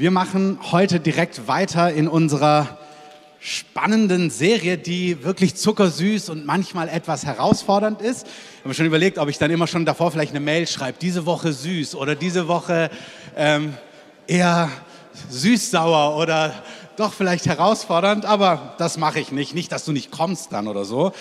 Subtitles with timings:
[0.00, 2.78] Wir machen heute direkt weiter in unserer
[3.38, 8.26] spannenden Serie, die wirklich zuckersüß und manchmal etwas herausfordernd ist.
[8.26, 11.26] Ich habe schon überlegt, ob ich dann immer schon davor vielleicht eine Mail schreibe, diese
[11.26, 12.88] Woche süß oder diese Woche
[13.36, 13.74] ähm,
[14.26, 14.70] eher
[15.28, 16.54] süß-sauer oder
[16.96, 19.54] doch vielleicht herausfordernd, aber das mache ich nicht.
[19.54, 21.12] Nicht, dass du nicht kommst dann oder so.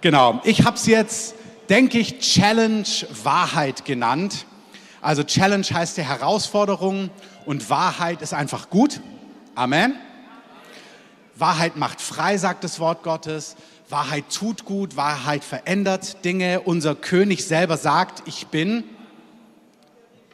[0.00, 1.34] Genau, ich habe es jetzt,
[1.68, 2.88] denke ich, Challenge
[3.24, 4.46] Wahrheit genannt.
[5.02, 7.10] Also Challenge heißt ja Herausforderung
[7.46, 9.00] und Wahrheit ist einfach gut.
[9.54, 9.94] Amen.
[11.36, 13.56] Wahrheit macht frei, sagt das Wort Gottes.
[13.88, 16.60] Wahrheit tut gut, Wahrheit verändert Dinge.
[16.60, 18.84] Unser König selber sagt, ich bin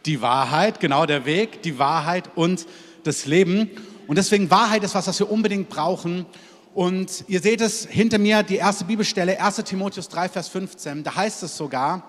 [0.05, 2.67] die Wahrheit, genau der Weg, die Wahrheit und
[3.05, 3.71] das Leben.
[4.09, 6.27] Und deswegen Wahrheit ist was, was wir unbedingt brauchen.
[6.75, 11.05] Und ihr seht es hinter mir, die erste Bibelstelle, 1 Timotheus 3, Vers 15.
[11.05, 12.03] Da heißt es sogar,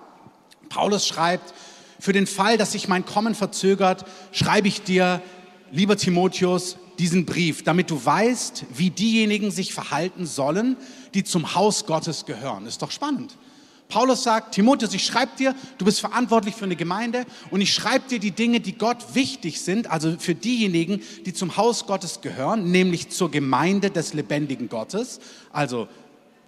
[0.70, 1.54] Paulus schreibt,
[2.00, 5.22] für den Fall, dass sich mein Kommen verzögert, schreibe ich dir,
[5.72, 10.78] lieber Timotheus, diesen Brief, damit du weißt, wie diejenigen sich verhalten sollen,
[11.14, 12.66] die zum Haus Gottes gehören.
[12.66, 13.38] Ist doch spannend.
[13.90, 18.10] Paulus sagt, Timotheus, ich schreibe dir, du bist verantwortlich für eine Gemeinde und ich schreibe
[18.10, 22.70] dir die Dinge, die Gott wichtig sind, also für diejenigen, die zum Haus Gottes gehören,
[22.72, 25.20] nämlich zur Gemeinde des lebendigen Gottes.
[25.54, 25.88] Also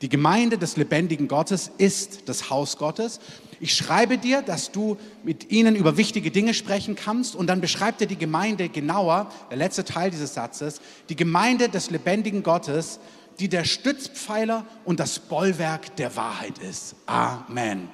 [0.02, 3.22] die Gemeinde des lebendigen Gottes ist das Haus Gottes.
[3.60, 8.00] Ich schreibe dir, dass du mit ihnen über wichtige Dinge sprechen kannst und dann beschreibt
[8.02, 10.80] er die Gemeinde genauer, der letzte Teil dieses Satzes,
[11.10, 13.00] die Gemeinde des lebendigen Gottes,
[13.40, 16.96] die der Stützpfeiler und das Bollwerk der Wahrheit ist.
[17.06, 17.90] Amen.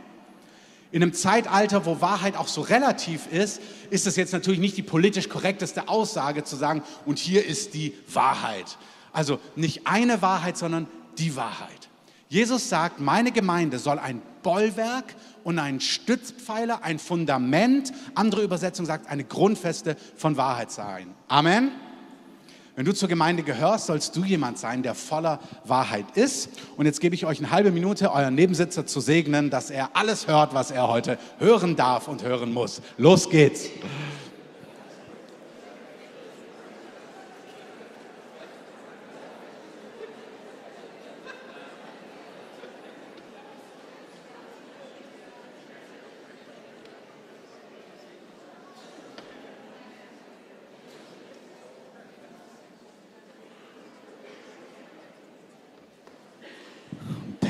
[0.91, 4.83] In einem Zeitalter, wo Wahrheit auch so relativ ist, ist es jetzt natürlich nicht die
[4.83, 8.77] politisch korrekteste Aussage zu sagen, und hier ist die Wahrheit.
[9.11, 11.89] Also nicht eine Wahrheit, sondern die Wahrheit.
[12.35, 19.09] Jesus sagt, meine Gemeinde soll ein Bollwerk und ein Stützpfeiler, ein Fundament, andere Übersetzung sagt,
[19.09, 21.13] eine Grundfeste von Wahrheit sein.
[21.29, 21.71] Amen.
[22.75, 26.49] Wenn du zur Gemeinde gehörst, sollst du jemand sein, der voller Wahrheit ist.
[26.75, 30.27] Und jetzt gebe ich euch eine halbe Minute, euren Nebensitzer zu segnen, dass er alles
[30.27, 32.81] hört, was er heute hören darf und hören muss.
[32.97, 33.69] Los geht's.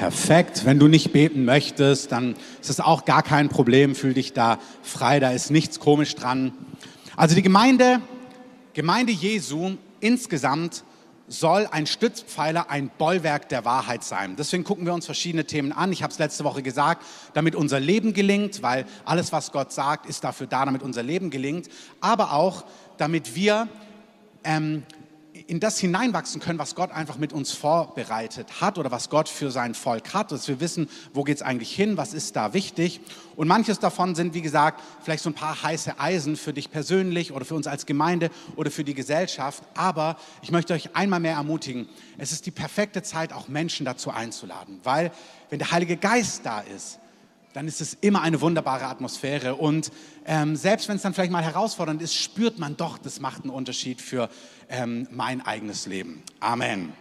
[0.05, 0.65] Perfekt.
[0.65, 3.95] Wenn du nicht beten möchtest, dann ist das auch gar kein Problem.
[3.95, 6.51] Fühl dich da frei, da ist nichts komisch dran.
[7.15, 8.01] Also die Gemeinde,
[8.73, 10.83] Gemeinde Jesu insgesamt
[11.27, 14.35] soll ein Stützpfeiler, ein Bollwerk der Wahrheit sein.
[14.35, 15.91] Deswegen gucken wir uns verschiedene Themen an.
[15.91, 20.05] Ich habe es letzte Woche gesagt, damit unser Leben gelingt, weil alles, was Gott sagt,
[20.05, 21.67] ist dafür da, damit unser Leben gelingt.
[21.99, 22.65] Aber auch,
[22.99, 23.67] damit wir
[24.43, 24.83] ähm,
[25.47, 29.51] in das hineinwachsen können, was Gott einfach mit uns vorbereitet hat oder was Gott für
[29.51, 32.99] sein Volk hat, dass wir wissen, wo geht es eigentlich hin, was ist da wichtig.
[33.35, 37.31] Und manches davon sind, wie gesagt, vielleicht so ein paar heiße Eisen für dich persönlich
[37.31, 39.63] oder für uns als Gemeinde oder für die Gesellschaft.
[39.75, 44.09] Aber ich möchte euch einmal mehr ermutigen, es ist die perfekte Zeit, auch Menschen dazu
[44.09, 45.11] einzuladen, weil
[45.49, 46.99] wenn der Heilige Geist da ist,
[47.55, 49.55] dann ist es immer eine wunderbare Atmosphäre.
[49.55, 49.89] Und
[50.25, 53.49] ähm, selbst wenn es dann vielleicht mal herausfordernd ist, spürt man doch, das macht einen
[53.49, 54.29] Unterschied für
[54.67, 56.21] ähm, mein eigenes Leben.
[56.41, 56.91] Amen.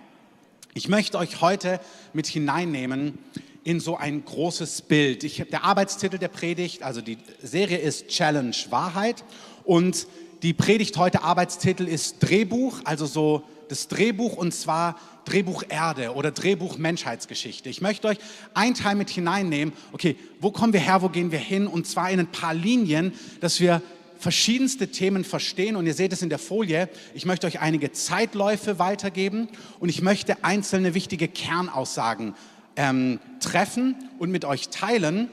[0.73, 1.81] Ich möchte euch heute
[2.13, 3.19] mit hineinnehmen
[3.65, 5.25] in so ein großes Bild.
[5.25, 9.25] Ich, der Arbeitstitel der Predigt, also die Serie ist Challenge Wahrheit
[9.65, 10.07] und
[10.45, 16.31] die Predigt heute Arbeitstitel ist Drehbuch, also so das Drehbuch und zwar Drehbuch Erde oder
[16.31, 17.69] Drehbuch Menschheitsgeschichte.
[17.69, 18.19] Ich möchte euch
[18.53, 19.75] ein Teil mit hineinnehmen.
[19.93, 21.67] Okay, wo kommen wir her, wo gehen wir hin?
[21.67, 23.83] Und zwar in ein paar Linien, dass wir
[24.19, 25.77] verschiedenste Themen verstehen.
[25.77, 26.89] Und ihr seht es in der Folie.
[27.15, 29.49] Ich möchte euch einige Zeitläufe weitergeben
[29.81, 32.35] und ich möchte einzelne wichtige Kernaussagen
[32.77, 35.29] ähm, treffen und mit euch teilen.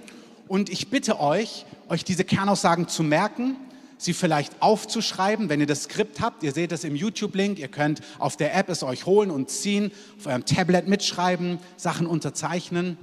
[0.48, 3.56] Und ich bitte euch, euch diese Kernaussagen zu merken
[4.04, 6.44] sie vielleicht aufzuschreiben, wenn ihr das Skript habt.
[6.44, 7.60] Ihr seht es im YouTube-Link.
[7.60, 12.08] Ihr könnt auf der App es euch holen und ziehen, auf eurem Tablet mitschreiben, Sachen
[12.08, 12.98] unterzeichnen.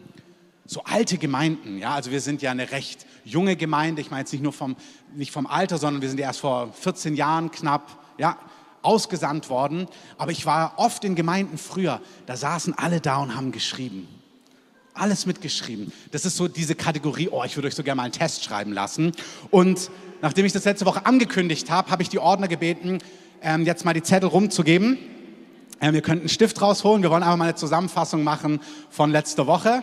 [0.66, 4.02] So alte Gemeinden, ja, also wir sind ja eine recht junge Gemeinde.
[4.02, 4.76] Ich meine jetzt nicht nur vom,
[5.14, 8.36] nicht vom Alter, sondern wir sind erst vor 14 Jahren knapp, ja,
[8.82, 9.86] ausgesandt worden.
[10.18, 14.08] Aber ich war oft in Gemeinden früher, da saßen alle da und haben geschrieben
[14.98, 15.92] alles mitgeschrieben.
[16.10, 18.72] Das ist so diese Kategorie, oh, ich würde euch so gerne mal einen Test schreiben
[18.72, 19.12] lassen.
[19.50, 22.98] Und nachdem ich das letzte Woche angekündigt habe, habe ich die Ordner gebeten,
[23.42, 24.98] ähm, jetzt mal die Zettel rumzugeben.
[25.80, 27.02] Ähm, ihr könnt einen Stift rausholen.
[27.02, 28.60] Wir wollen einfach mal eine Zusammenfassung machen
[28.90, 29.82] von letzter Woche.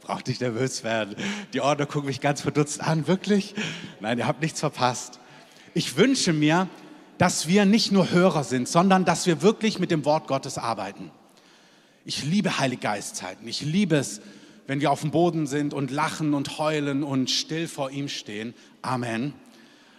[0.00, 1.16] Braucht nicht nervös werden.
[1.52, 3.06] Die Ordner gucken mich ganz verdutzt an.
[3.06, 3.54] Wirklich?
[4.00, 5.20] Nein, ihr habt nichts verpasst.
[5.74, 6.66] Ich wünsche mir,
[7.18, 11.10] dass wir nicht nur Hörer sind, sondern dass wir wirklich mit dem Wort Gottes arbeiten.
[12.06, 13.46] Ich liebe Heiliggeistzeiten.
[13.46, 14.22] Ich liebe es,
[14.68, 18.54] wenn wir auf dem Boden sind und lachen und heulen und still vor ihm stehen.
[18.82, 19.32] Amen.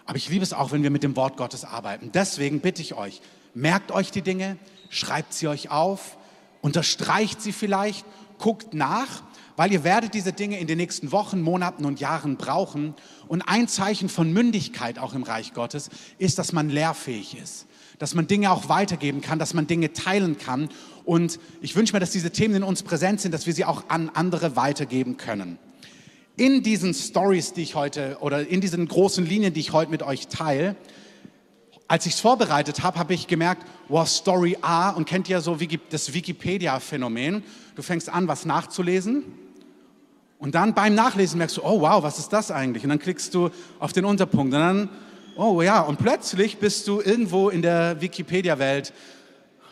[0.06, 2.12] Aber ich liebe es auch, wenn wir mit dem Wort Gottes arbeiten.
[2.13, 3.19] Deswegen bitte ich euch,
[3.56, 4.57] merkt euch die Dinge,
[4.89, 6.18] schreibt sie euch auf,
[6.62, 8.06] unterstreicht sie vielleicht,
[8.38, 9.24] guckt nach,
[9.56, 12.94] weil ihr werdet diese Dinge in den nächsten Wochen, Monaten und Jahren brauchen.
[13.27, 15.89] Und ein Zeichen von Mündigkeit auch im Reich Gottes
[16.19, 17.66] ist, dass man lehrfähig ist,
[17.98, 20.69] dass man Dinge auch weitergeben kann, dass man Dinge teilen kann.
[21.09, 23.85] Und ich wünsche mir, dass diese Themen in uns präsent sind, dass wir sie auch
[23.88, 25.57] an andere weitergeben können.
[26.38, 30.03] In diesen Stories, die ich heute oder in diesen großen Linien, die ich heute mit
[30.03, 30.75] euch teile,
[31.88, 35.57] als ich es vorbereitet habe, habe ich gemerkt, wow, Story A, und kennt ihr so
[35.89, 37.41] das Wikipedia-Phänomen?
[37.75, 39.23] Du fängst an, was nachzulesen
[40.38, 42.83] und dann beim Nachlesen merkst du, oh wow, was ist das eigentlich?
[42.83, 44.89] Und dann klickst du auf den Unterpunkt und dann,
[45.38, 48.94] oh ja, und plötzlich bist du irgendwo in der Wikipedia-Welt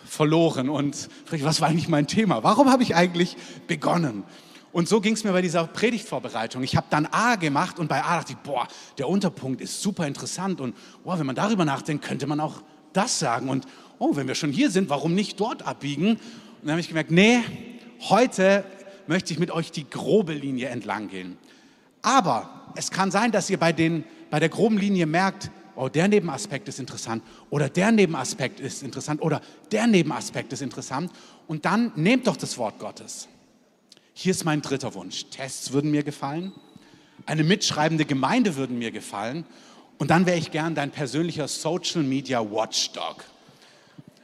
[0.07, 2.44] verloren und was war eigentlich mein Thema?
[2.44, 3.38] Warum habe ich eigentlich
[3.68, 4.24] begonnen?
[4.71, 6.62] Und so ging es mir bei dieser Predigtvorbereitung.
[6.62, 8.68] Ich habe dann A gemacht und bei A dachte ich, boah,
[8.98, 12.62] der Unterpunkt ist super interessant und boah, wenn man darüber nachdenkt, könnte man auch
[12.94, 13.50] das sagen.
[13.50, 13.65] Und
[13.98, 16.12] oh, wenn wir schon hier sind, warum nicht dort abbiegen?
[16.12, 16.19] Und
[16.62, 17.39] dann habe ich gemerkt, nee,
[18.10, 18.63] heute
[19.07, 21.38] möchte ich mit euch die grobe Linie entlang gehen.
[22.01, 26.07] Aber es kann sein, dass ihr bei, den, bei der groben Linie merkt, oh, der
[26.07, 29.41] Nebenaspekt ist interessant oder der Nebenaspekt ist interessant oder
[29.71, 31.12] der Nebenaspekt ist interessant.
[31.47, 33.27] Und dann nehmt doch das Wort Gottes.
[34.13, 35.25] Hier ist mein dritter Wunsch.
[35.29, 36.51] Tests würden mir gefallen,
[37.25, 39.45] eine mitschreibende Gemeinde würden mir gefallen
[39.97, 43.24] und dann wäre ich gern dein persönlicher Social Media Watchdog.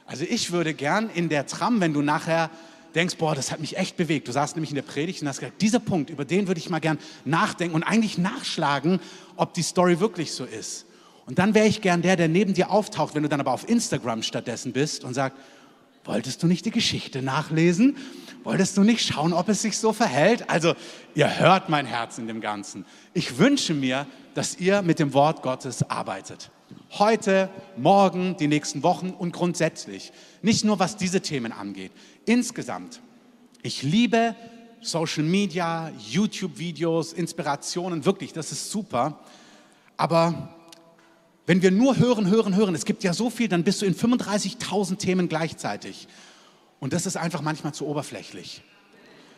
[0.05, 2.50] Also ich würde gern in der Tram, wenn du nachher
[2.94, 4.27] denkst, boah, das hat mich echt bewegt.
[4.27, 6.69] Du saßt nämlich in der Predigt und hast gesagt, dieser Punkt, über den würde ich
[6.69, 9.00] mal gern nachdenken und eigentlich nachschlagen,
[9.35, 10.85] ob die Story wirklich so ist.
[11.25, 13.68] Und dann wäre ich gern der, der neben dir auftaucht, wenn du dann aber auf
[13.70, 15.38] Instagram stattdessen bist und sagt,
[16.04, 17.98] wolltest du nicht die Geschichte nachlesen?
[18.44, 20.50] Wolltest du nicht schauen, ob es sich so verhält?
[20.50, 20.74] Also,
[21.16, 22.86] ihr hört mein Herz in dem Ganzen.
[23.14, 26.52] Ich wünsche mir, dass ihr mit dem Wort Gottes arbeitet.
[26.92, 30.12] Heute, morgen, die nächsten Wochen und grundsätzlich.
[30.42, 31.92] Nicht nur was diese Themen angeht.
[32.25, 33.00] Insgesamt.
[33.62, 34.36] Ich liebe
[34.81, 39.20] Social Media, YouTube-Videos, Inspirationen, wirklich, das ist super.
[39.96, 40.54] Aber
[41.45, 43.95] wenn wir nur hören, hören, hören, es gibt ja so viel, dann bist du in
[43.95, 46.07] 35.000 Themen gleichzeitig.
[46.80, 48.62] Und das ist einfach manchmal zu oberflächlich.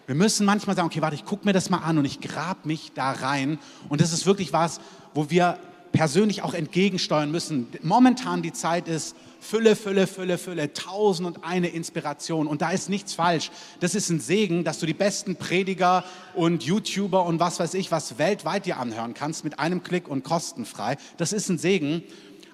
[0.05, 2.65] Wir müssen manchmal sagen, okay, warte, ich gucke mir das mal an und ich grab
[2.65, 3.57] mich da rein.
[3.89, 4.79] Und das ist wirklich was,
[5.15, 5.57] wo wir
[5.95, 7.67] persönlich auch entgegensteuern müssen.
[7.81, 12.47] Momentan die Zeit ist Fülle, Fülle, Fülle, Fülle, tausend und eine Inspiration.
[12.47, 13.51] Und da ist nichts falsch.
[13.79, 16.03] Das ist ein Segen, dass du die besten Prediger
[16.33, 20.23] und YouTuber und was weiß ich, was weltweit dir anhören kannst mit einem Klick und
[20.23, 20.97] kostenfrei.
[21.17, 22.03] Das ist ein Segen.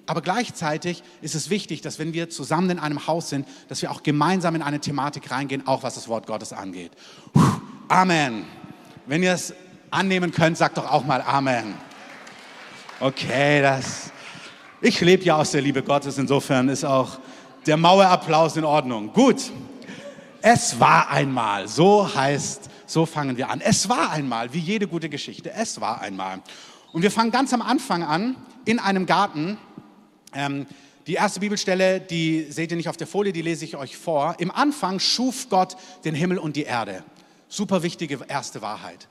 [0.06, 3.90] Aber gleichzeitig ist es wichtig, dass wenn wir zusammen in einem Haus sind, dass wir
[3.90, 6.92] auch gemeinsam in eine Thematik reingehen, auch was das Wort Gottes angeht.
[7.88, 8.44] Amen.
[9.06, 9.54] Wenn ihr es
[9.90, 11.74] annehmen könnt, sagt doch auch mal Amen.
[13.02, 14.12] Okay, das.
[14.80, 17.18] Ich lebe ja aus der Liebe Gottes, insofern ist auch
[17.66, 19.12] der Mauerapplaus in Ordnung.
[19.12, 19.50] Gut.
[20.40, 23.60] Es war einmal, so heißt, so fangen wir an.
[23.60, 26.42] Es war einmal, wie jede gute Geschichte, es war einmal.
[26.92, 29.58] Und wir fangen ganz am Anfang an, in einem Garten.
[30.32, 30.66] Ähm,
[31.08, 34.36] die erste Bibelstelle, die seht ihr nicht auf der Folie, die lese ich euch vor.
[34.38, 37.02] Im Anfang schuf Gott den Himmel und die Erde.
[37.48, 39.08] Super wichtige erste Wahrheit.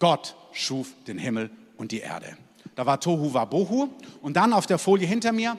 [0.00, 2.36] Gott schuf den Himmel und die Erde.
[2.74, 3.88] Da war Tohu Wabohu.
[4.20, 5.56] Und dann auf der Folie hinter mir,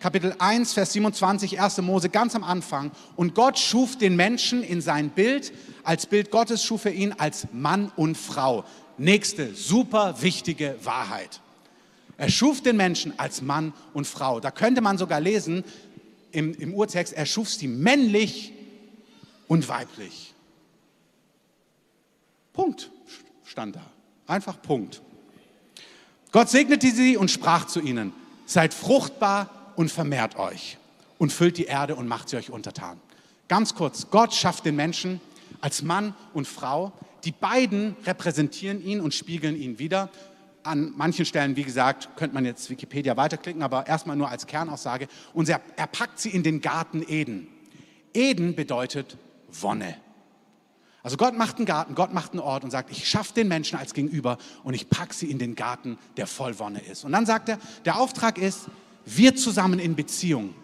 [0.00, 1.78] Kapitel 1, Vers 27, 1.
[1.82, 2.90] Mose, ganz am Anfang.
[3.16, 5.52] Und Gott schuf den Menschen in sein Bild.
[5.82, 8.64] Als Bild Gottes schuf er ihn als Mann und Frau.
[8.98, 11.40] Nächste super wichtige Wahrheit.
[12.16, 14.40] Er schuf den Menschen als Mann und Frau.
[14.40, 15.64] Da könnte man sogar lesen
[16.32, 18.52] im, im Urtext, er schuf sie männlich
[19.48, 20.34] und weiblich.
[22.52, 22.90] Punkt
[23.44, 23.82] stand da.
[24.26, 25.02] Einfach Punkt.
[26.34, 28.12] Gott segnete sie und sprach zu ihnen,
[28.44, 30.78] seid fruchtbar und vermehrt euch
[31.16, 33.00] und füllt die Erde und macht sie euch untertan.
[33.46, 35.20] Ganz kurz, Gott schafft den Menschen
[35.60, 36.92] als Mann und Frau.
[37.22, 40.10] Die beiden repräsentieren ihn und spiegeln ihn wieder.
[40.64, 45.06] An manchen Stellen, wie gesagt, könnte man jetzt Wikipedia weiterklicken, aber erstmal nur als Kernaussage.
[45.34, 47.46] Und er, er packt sie in den Garten Eden.
[48.12, 49.18] Eden bedeutet
[49.52, 49.94] Wonne.
[51.04, 53.78] Also Gott macht einen Garten, Gott macht einen Ort und sagt, ich schaffe den Menschen
[53.78, 57.04] als Gegenüber und ich packe sie in den Garten, der voll Wonne ist.
[57.04, 58.68] Und dann sagt er, der Auftrag ist,
[59.04, 60.54] wir zusammen in Beziehung.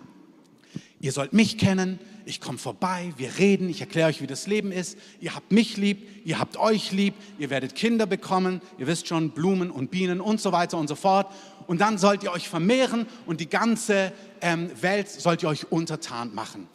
[0.99, 4.73] Ihr sollt mich kennen, ich komme vorbei, wir reden, ich erkläre euch, wie das Leben
[4.73, 4.97] ist.
[5.21, 9.33] Ihr habt mich lieb, ihr habt euch lieb, ihr werdet Kinder bekommen, ihr wisst schon,
[9.33, 11.31] Blumen und Bienen und so weiter und so fort.
[11.67, 16.35] Und dann sollt ihr euch vermehren und die ganze ähm, Welt sollt ihr euch untertan
[16.35, 16.67] machen.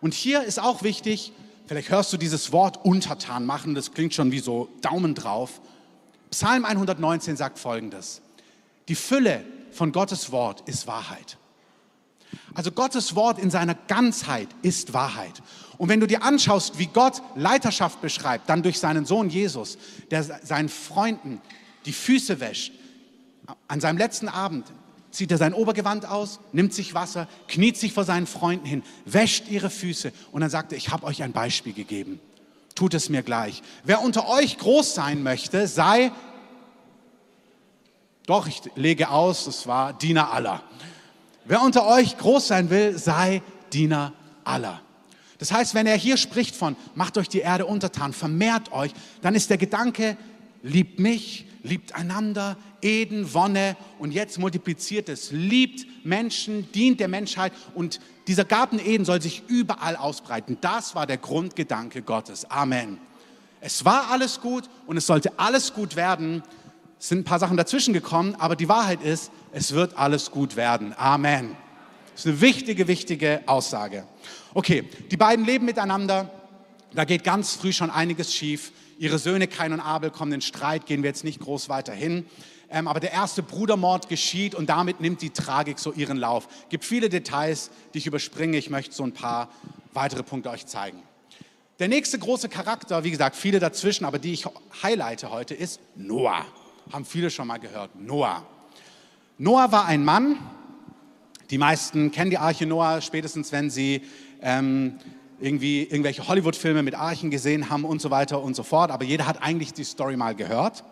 [0.00, 1.32] Und hier ist auch wichtig,
[1.66, 5.60] vielleicht hörst du dieses Wort untertan machen, das klingt schon wie so Daumen drauf.
[6.30, 8.22] Psalm 119 sagt folgendes.
[8.88, 11.38] Die Fülle von Gottes Wort ist Wahrheit.
[12.54, 15.42] Also Gottes Wort in seiner Ganzheit ist Wahrheit.
[15.78, 19.78] Und wenn du dir anschaust, wie Gott Leiterschaft beschreibt, dann durch seinen Sohn Jesus,
[20.10, 21.40] der seinen Freunden
[21.86, 22.72] die Füße wäscht,
[23.68, 24.66] an seinem letzten Abend
[25.12, 29.48] zieht er sein Obergewand aus, nimmt sich Wasser, kniet sich vor seinen Freunden hin, wäscht
[29.48, 32.18] ihre Füße und dann sagt er, ich habe euch ein Beispiel gegeben.
[32.74, 33.62] Tut es mir gleich.
[33.84, 36.10] Wer unter euch groß sein möchte, sei,
[38.26, 40.62] doch, ich lege aus, es war Diener aller.
[41.44, 43.42] Wer unter euch groß sein will, sei
[43.72, 44.14] Diener
[44.44, 44.80] aller.
[45.38, 49.34] Das heißt, wenn er hier spricht von, macht euch die Erde untertan, vermehrt euch, dann
[49.34, 50.16] ist der Gedanke,
[50.62, 57.52] liebt mich, liebt einander, Eden, Wonne und jetzt multipliziert es, liebt Menschen, dient der Menschheit
[57.74, 60.58] und dieser Garten Eden soll sich überall ausbreiten.
[60.60, 62.50] Das war der Grundgedanke Gottes.
[62.50, 62.98] Amen.
[63.60, 66.42] Es war alles gut und es sollte alles gut werden.
[66.98, 70.56] Es sind ein paar Sachen dazwischen gekommen, aber die Wahrheit ist, es wird alles gut
[70.56, 70.94] werden.
[70.96, 71.56] Amen.
[72.12, 74.04] Das ist eine wichtige, wichtige Aussage.
[74.54, 76.30] Okay, die beiden leben miteinander.
[76.92, 78.72] Da geht ganz früh schon einiges schief.
[79.02, 82.24] Ihre Söhne Kain und Abel kommen in Streit, gehen wir jetzt nicht groß weiter hin.
[82.70, 86.46] Ähm, aber der erste Brudermord geschieht und damit nimmt die Tragik so ihren Lauf.
[86.62, 88.56] Es gibt viele Details, die ich überspringe.
[88.56, 89.50] Ich möchte so ein paar
[89.92, 91.02] weitere Punkte euch zeigen.
[91.80, 94.46] Der nächste große Charakter, wie gesagt, viele dazwischen, aber die ich
[94.82, 96.46] highlighte heute, ist Noah
[96.90, 98.46] haben viele schon mal gehört, Noah.
[99.38, 100.38] Noah war ein Mann,
[101.50, 104.02] die meisten kennen die Arche Noah, spätestens wenn sie
[104.40, 104.98] ähm,
[105.42, 109.26] irgendwie irgendwelche Hollywood-Filme mit Archen gesehen haben und so weiter und so fort, aber jeder
[109.26, 110.84] hat eigentlich die Story mal gehört.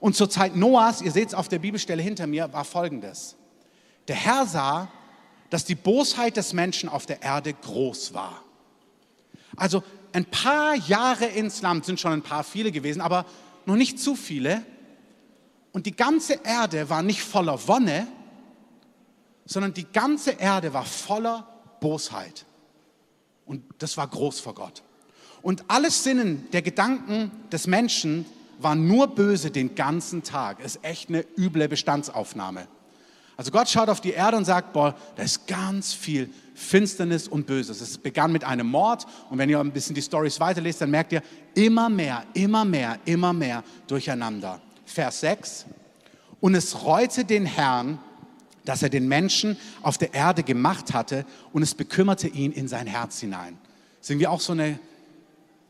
[0.00, 3.36] Und zur Zeit Noahs, ihr seht es auf der Bibelstelle hinter mir, war folgendes.
[4.08, 4.88] Der Herr sah,
[5.50, 8.42] dass die Bosheit des Menschen auf der Erde groß war.
[9.56, 13.24] Also ein paar Jahre ins Land sind schon ein paar viele gewesen, aber
[13.64, 14.62] noch nicht zu viele.
[15.72, 18.06] Und die ganze Erde war nicht voller Wonne,
[19.46, 21.46] sondern die ganze Erde war voller
[21.80, 22.44] Bosheit.
[23.46, 24.82] Und das war groß vor Gott.
[25.42, 28.26] Und alles Sinnen der Gedanken des Menschen
[28.58, 30.60] war nur böse den ganzen Tag.
[30.60, 32.66] ist echt eine üble Bestandsaufnahme.
[33.36, 37.46] Also Gott schaut auf die Erde und sagt, boah, da ist ganz viel Finsternis und
[37.46, 37.82] Böses.
[37.82, 41.12] Es begann mit einem Mord und wenn ihr ein bisschen die Stories weiterlest, dann merkt
[41.12, 41.22] ihr
[41.54, 44.60] immer mehr, immer mehr, immer mehr durcheinander.
[44.86, 45.66] Vers 6.
[46.40, 47.98] Und es reute den Herrn,
[48.66, 52.86] dass er den Menschen auf der Erde gemacht hatte und es bekümmerte ihn in sein
[52.86, 53.56] Herz hinein.
[54.00, 54.78] Sehen wir auch so eine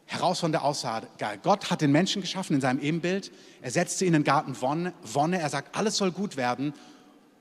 [0.06, 1.06] herausfordernde Aussage.
[1.42, 3.30] Gott hat den Menschen geschaffen in seinem Ebenbild.
[3.60, 5.40] Er setzte ihn in den Garten Wonne.
[5.40, 6.74] Er sagt, alles soll gut werden.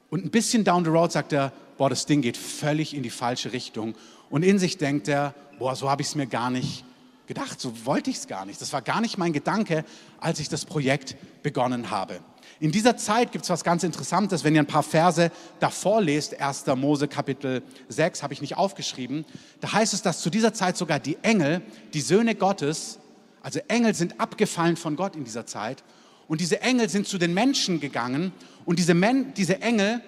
[0.10, 3.10] Und ein bisschen down the road sagt er, boah, das Ding geht völlig in die
[3.10, 3.96] falsche Richtung.
[4.30, 6.84] Und in sich denkt er, boah, so habe ich es mir gar nicht
[7.28, 8.62] gedacht, so wollte ich es gar nicht.
[8.62, 9.84] Das war gar nicht mein Gedanke,
[10.20, 12.20] als ich das Projekt begonnen habe.
[12.60, 16.40] In dieser Zeit gibt es was ganz Interessantes, wenn ihr ein paar Verse davor lest,
[16.40, 16.66] 1.
[16.76, 19.26] Mose Kapitel 6, habe ich nicht aufgeschrieben,
[19.62, 21.62] da heißt es, dass zu dieser Zeit sogar die Engel,
[21.94, 23.00] die Söhne Gottes,
[23.42, 25.84] also Engel sind abgefallen von Gott in dieser Zeit
[26.28, 28.32] und diese Engel sind zu den Menschen gegangen
[28.66, 30.02] und diese, Men diese Engel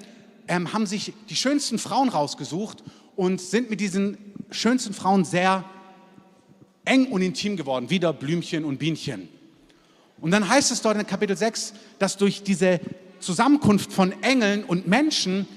[0.48, 2.84] ähm, haben sich die schönsten Frauen rausgesucht
[3.16, 4.18] und sind mit diesen
[4.52, 5.64] schönsten Frauen sehr
[6.86, 9.30] eng und intim geworden, wieder Blümchen und Bienchen.
[10.20, 12.80] Und dann heißt es dort in Kapitel 6, dass durch diese
[13.20, 15.48] Zusammenkunft von Engeln und Menschen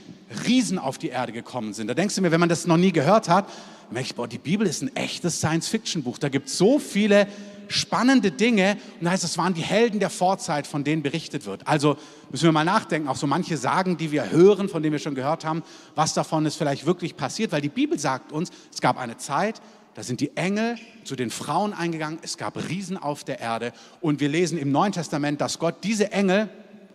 [0.47, 1.89] Riesen auf die Erde gekommen sind.
[1.89, 3.49] Da denkst du mir, wenn man das noch nie gehört hat,
[3.91, 6.19] merke ich, boah, die Bibel ist ein echtes Science-Fiction-Buch.
[6.19, 7.27] Da gibt es so viele
[7.69, 8.77] spannende Dinge.
[8.99, 11.67] Und da heißt es, waren die Helden der Vorzeit, von denen berichtet wird.
[11.67, 11.97] Also
[12.31, 15.15] müssen wir mal nachdenken, auch so manche Sagen, die wir hören, von denen wir schon
[15.15, 15.63] gehört haben,
[15.95, 17.53] was davon ist vielleicht wirklich passiert.
[17.53, 19.61] Weil die Bibel sagt uns, es gab eine Zeit,
[19.95, 22.19] da sind die Engel zu den Frauen eingegangen.
[22.23, 23.73] Es gab Riesen auf der Erde.
[24.01, 26.49] Und wir lesen im Neuen Testament, dass Gott diese Engel,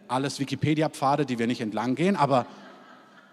[0.07, 2.45] alles Wikipedia-Pfade, die wir nicht entlang gehen, aber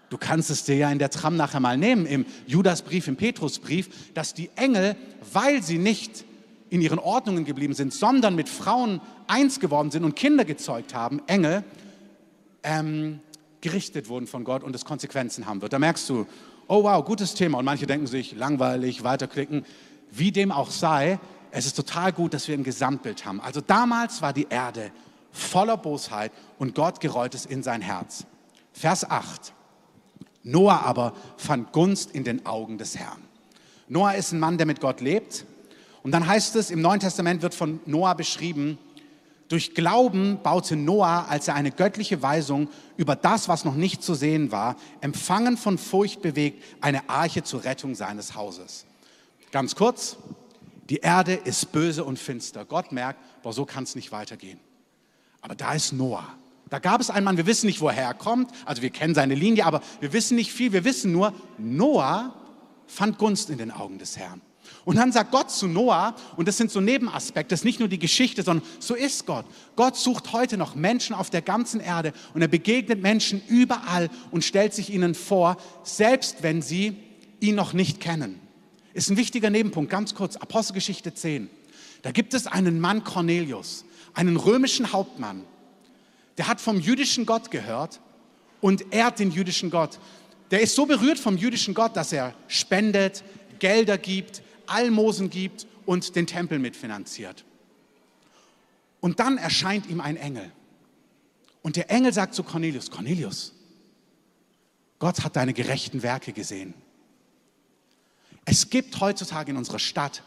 [0.09, 4.13] du kannst es dir ja in der Tram nachher mal nehmen, im Judasbrief, im Petrusbrief,
[4.13, 4.95] dass die Engel,
[5.31, 6.25] weil sie nicht
[6.69, 11.21] in ihren Ordnungen geblieben sind, sondern mit Frauen eins geworden sind und Kinder gezeugt haben,
[11.27, 11.63] Engel,
[12.63, 13.19] ähm,
[13.61, 15.71] gerichtet wurden von Gott und es Konsequenzen haben wird.
[15.71, 16.25] Da merkst du,
[16.67, 17.59] oh wow, gutes Thema.
[17.59, 19.65] Und manche denken sich, langweilig, weiterklicken.
[20.11, 21.19] Wie dem auch sei,
[21.51, 23.41] es ist total gut, dass wir ein Gesamtbild haben.
[23.41, 24.91] Also damals war die Erde
[25.31, 28.25] voller Bosheit und Gott gereut es in sein Herz.
[28.71, 29.53] Vers 8.
[30.43, 33.21] Noah aber fand Gunst in den Augen des Herrn.
[33.87, 35.45] Noah ist ein Mann, der mit Gott lebt.
[36.03, 38.77] Und dann heißt es, im Neuen Testament wird von Noah beschrieben,
[39.53, 44.15] durch Glauben baute Noah, als er eine göttliche Weisung über das, was noch nicht zu
[44.15, 48.87] sehen war, empfangen von Furcht bewegt, eine Arche zur Rettung seines Hauses.
[49.51, 50.17] Ganz kurz,
[50.89, 52.65] die Erde ist böse und finster.
[52.65, 54.59] Gott merkt, boah, so kann es nicht weitergehen.
[55.41, 56.25] Aber da ist Noah.
[56.71, 59.35] Da gab es einen Mann, wir wissen nicht, woher er kommt, also wir kennen seine
[59.35, 60.73] Linie, aber wir wissen nicht viel.
[60.73, 62.33] Wir wissen nur, Noah
[62.87, 64.41] fand Gunst in den Augen des Herrn.
[64.85, 67.87] Und dann sagt Gott zu Noah, und das sind so Nebenaspekte, das ist nicht nur
[67.87, 69.45] die Geschichte, sondern so ist Gott.
[69.75, 74.43] Gott sucht heute noch Menschen auf der ganzen Erde und er begegnet Menschen überall und
[74.43, 76.97] stellt sich ihnen vor, selbst wenn sie
[77.39, 78.39] ihn noch nicht kennen.
[78.93, 81.49] Ist ein wichtiger Nebenpunkt, ganz kurz, Apostelgeschichte 10.
[82.01, 85.43] Da gibt es einen Mann Cornelius, einen römischen Hauptmann,
[86.37, 87.99] der hat vom jüdischen Gott gehört
[88.61, 89.99] und ehrt den jüdischen Gott.
[90.51, 93.23] Der ist so berührt vom jüdischen Gott, dass er spendet,
[93.59, 97.45] Gelder gibt, Almosen gibt und den Tempel mitfinanziert.
[98.99, 100.51] Und dann erscheint ihm ein Engel.
[101.61, 103.53] Und der Engel sagt zu Cornelius, Cornelius,
[104.99, 106.73] Gott hat deine gerechten Werke gesehen.
[108.45, 110.23] Es gibt heutzutage in unserer Stadt,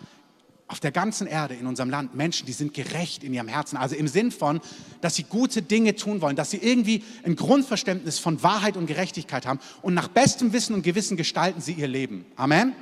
[0.69, 3.76] auf der ganzen Erde, in unserem Land, Menschen, die sind gerecht in ihrem Herzen.
[3.76, 4.61] Also im Sinn von,
[5.00, 9.47] dass sie gute Dinge tun wollen, dass sie irgendwie ein Grundverständnis von Wahrheit und Gerechtigkeit
[9.47, 12.26] haben und nach bestem Wissen und Gewissen gestalten sie ihr Leben.
[12.35, 12.75] Amen.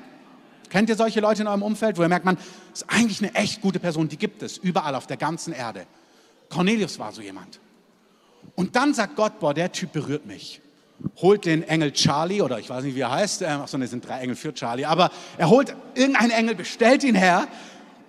[0.75, 2.37] Kennt ihr solche Leute in eurem Umfeld, wo ihr merkt, man
[2.73, 5.87] ist eigentlich eine echt gute Person, die gibt es überall auf der ganzen Erde.
[6.49, 7.61] Cornelius war so jemand.
[8.57, 10.61] Und dann sagt Gott, boah, der Typ berührt mich.
[11.19, 14.05] Holt den Engel Charlie, oder ich weiß nicht, wie er heißt, ähm, achso, ne, sind
[14.05, 17.47] drei Engel für Charlie, aber er holt irgendeinen Engel, bestellt ihn her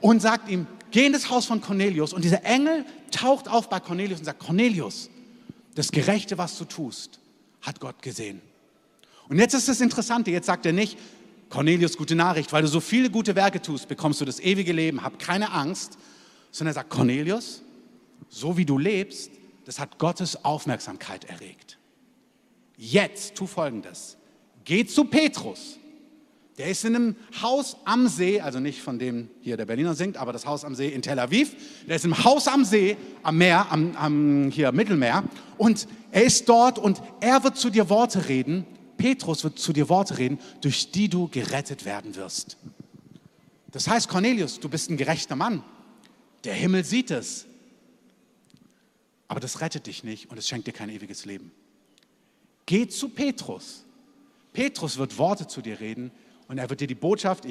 [0.02, 2.14] und sagt ihm, geh in das Haus von Cornelius.
[2.14, 5.12] Und dieser Engel taucht auf bei Cornelius und sagt, Cornelius,
[5.76, 7.20] das Gerechte, was du tust,
[7.62, 8.42] hat Gott gesehen.
[9.30, 10.98] Und jetzt ist das Interessante, jetzt sagt er nicht,
[11.50, 15.04] Cornelius, gute Nachricht, weil du so viele gute Werke tust, bekommst du das ewige Leben,
[15.04, 15.98] hab keine Angst,
[16.52, 17.62] sondern er sagt, Cornelius,
[18.30, 19.32] so wie du lebst,
[19.66, 21.78] das hat Gottes Aufmerksamkeit erregt.
[22.78, 24.18] Jetzt tu folgendes,
[24.64, 25.78] geh zu Petrus,
[26.58, 30.16] der ist in einem Haus am See, also nicht von dem hier der Berliner singt,
[30.16, 31.54] aber das Haus am See in Tel Aviv.
[31.86, 35.26] Der ist im Haus am See, am Meer, am, am hier Mittelmeer.
[35.58, 38.66] Und er ist dort und er wird zu dir Worte reden,
[38.98, 42.58] Petrus wird zu dir Worte reden, durch die du gerettet werden wirst.
[43.72, 45.64] Das heißt, Cornelius, du bist ein gerechter Mann.
[46.44, 47.46] Der Himmel sieht es.
[49.28, 51.52] Aber das rettet dich nicht und es schenkt dir kein ewiges Leben.
[52.66, 53.84] Geh zu Petrus.
[54.54, 56.12] Petrus wird Worte zu dir reden
[56.48, 57.46] und er wird dir die Botschaft,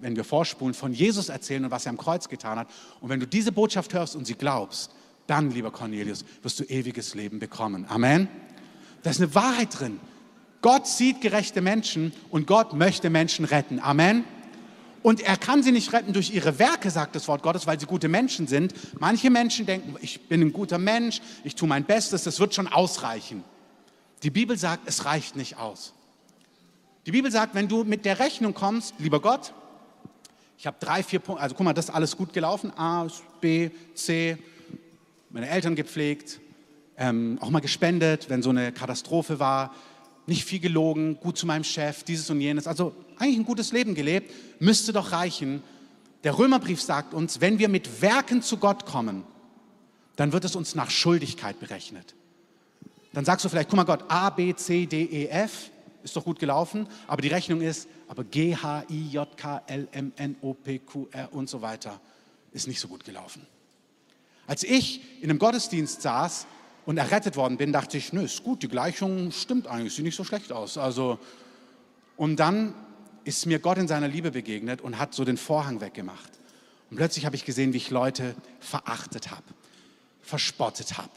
[0.00, 2.68] wenn wir vorspulen, von Jesus erzählen und was er am Kreuz getan hat.
[3.00, 4.90] Und wenn du diese Botschaft hörst und sie glaubst,
[5.26, 7.84] dann, lieber Cornelius, wirst du ewiges Leben bekommen.
[7.88, 8.28] Amen.
[9.02, 10.00] Da ist eine Wahrheit drin.
[10.60, 13.80] Gott sieht gerechte Menschen und Gott möchte Menschen retten.
[13.80, 14.24] Amen.
[15.02, 17.86] Und er kann sie nicht retten durch ihre Werke, sagt das Wort Gottes, weil sie
[17.86, 18.74] gute Menschen sind.
[18.98, 22.66] Manche Menschen denken, ich bin ein guter Mensch, ich tue mein Bestes, das wird schon
[22.66, 23.44] ausreichen.
[24.24, 25.94] Die Bibel sagt, es reicht nicht aus.
[27.06, 29.54] Die Bibel sagt, wenn du mit der Rechnung kommst, lieber Gott,
[30.58, 33.06] ich habe drei, vier Punkte, also guck mal, das ist alles gut gelaufen, A,
[33.40, 34.36] B, C,
[35.30, 36.40] meine Eltern gepflegt,
[36.96, 39.72] ähm, auch mal gespendet, wenn so eine Katastrophe war,
[40.28, 42.66] nicht viel gelogen, gut zu meinem Chef, dieses und jenes.
[42.66, 45.62] Also eigentlich ein gutes Leben gelebt, müsste doch reichen.
[46.24, 49.24] Der Römerbrief sagt uns, wenn wir mit Werken zu Gott kommen,
[50.16, 52.14] dann wird es uns nach Schuldigkeit berechnet.
[53.12, 55.70] Dann sagst du vielleicht, guck mal Gott, A, B, C, D, E, F,
[56.02, 59.88] ist doch gut gelaufen, aber die Rechnung ist, aber G, H, I, J, K, L,
[59.92, 62.00] M, N, O, P, Q, R und so weiter
[62.52, 63.46] ist nicht so gut gelaufen.
[64.46, 66.46] Als ich in einem Gottesdienst saß,
[66.88, 70.16] und errettet worden bin, dachte ich, nö, ist gut, die Gleichung stimmt eigentlich, sieht nicht
[70.16, 70.78] so schlecht aus.
[70.78, 71.18] Also,
[72.16, 72.74] und dann
[73.24, 76.30] ist mir Gott in seiner Liebe begegnet und hat so den Vorhang weggemacht.
[76.90, 79.44] Und plötzlich habe ich gesehen, wie ich Leute verachtet habe,
[80.22, 81.10] verspottet habe.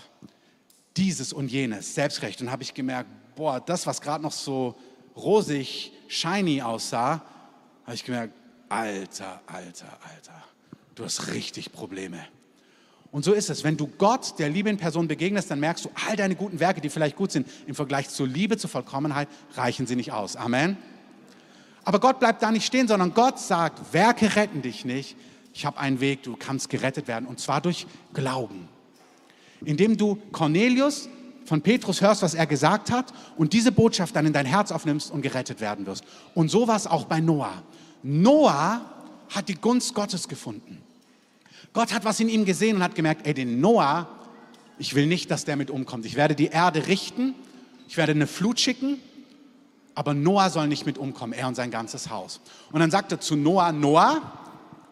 [0.98, 2.42] Dieses und jenes, Selbstrecht.
[2.42, 4.76] Und habe ich gemerkt, boah, das, was gerade noch so
[5.16, 7.24] rosig, shiny aussah,
[7.86, 8.34] habe ich gemerkt,
[8.68, 10.44] Alter, Alter, Alter,
[10.96, 12.28] du hast richtig Probleme.
[13.12, 13.64] Und so ist es.
[13.64, 16.80] Wenn du Gott, der Liebe in Person begegnest, dann merkst du, all deine guten Werke,
[16.80, 20.36] die vielleicht gut sind, im Vergleich zur Liebe, zur Vollkommenheit, reichen sie nicht aus.
[20.38, 20.78] Amen.
[21.84, 25.18] Aber Gott bleibt da nicht stehen, sondern Gott sagt, Werke retten dich nicht.
[25.54, 27.26] Ich habe einen Weg, du kannst gerettet werden.
[27.26, 28.70] Und zwar durch Glauben.
[29.66, 31.10] Indem du Cornelius
[31.46, 35.12] von Petrus hörst, was er gesagt hat und diese Botschaft dann in dein Herz aufnimmst
[35.12, 36.06] und gerettet werden wirst.
[36.34, 37.62] Und so war es auch bei Noah.
[38.04, 38.82] Noah
[39.30, 40.82] hat die Gunst Gottes gefunden.
[41.74, 44.08] Gott hat was in ihm gesehen und hat gemerkt, ey, den Noah,
[44.78, 46.06] ich will nicht, dass der mit umkommt.
[46.06, 47.36] Ich werde die Erde richten,
[47.88, 49.00] ich werde eine Flut schicken
[49.96, 52.40] aber Noah soll nicht mit umkommen, er und sein ganzes Haus.
[52.72, 54.22] Und dann sagt er zu Noah, Noah,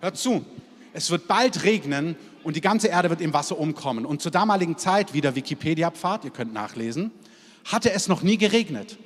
[0.01, 0.45] hör zu,
[0.93, 4.05] es wird bald regnen und die ganze Erde wird im Wasser umkommen.
[4.05, 7.11] Und zur damaligen Zeit, wieder Wikipedia-Pfad, ihr könnt nachlesen,
[7.65, 8.97] hatte es noch nie geregnet.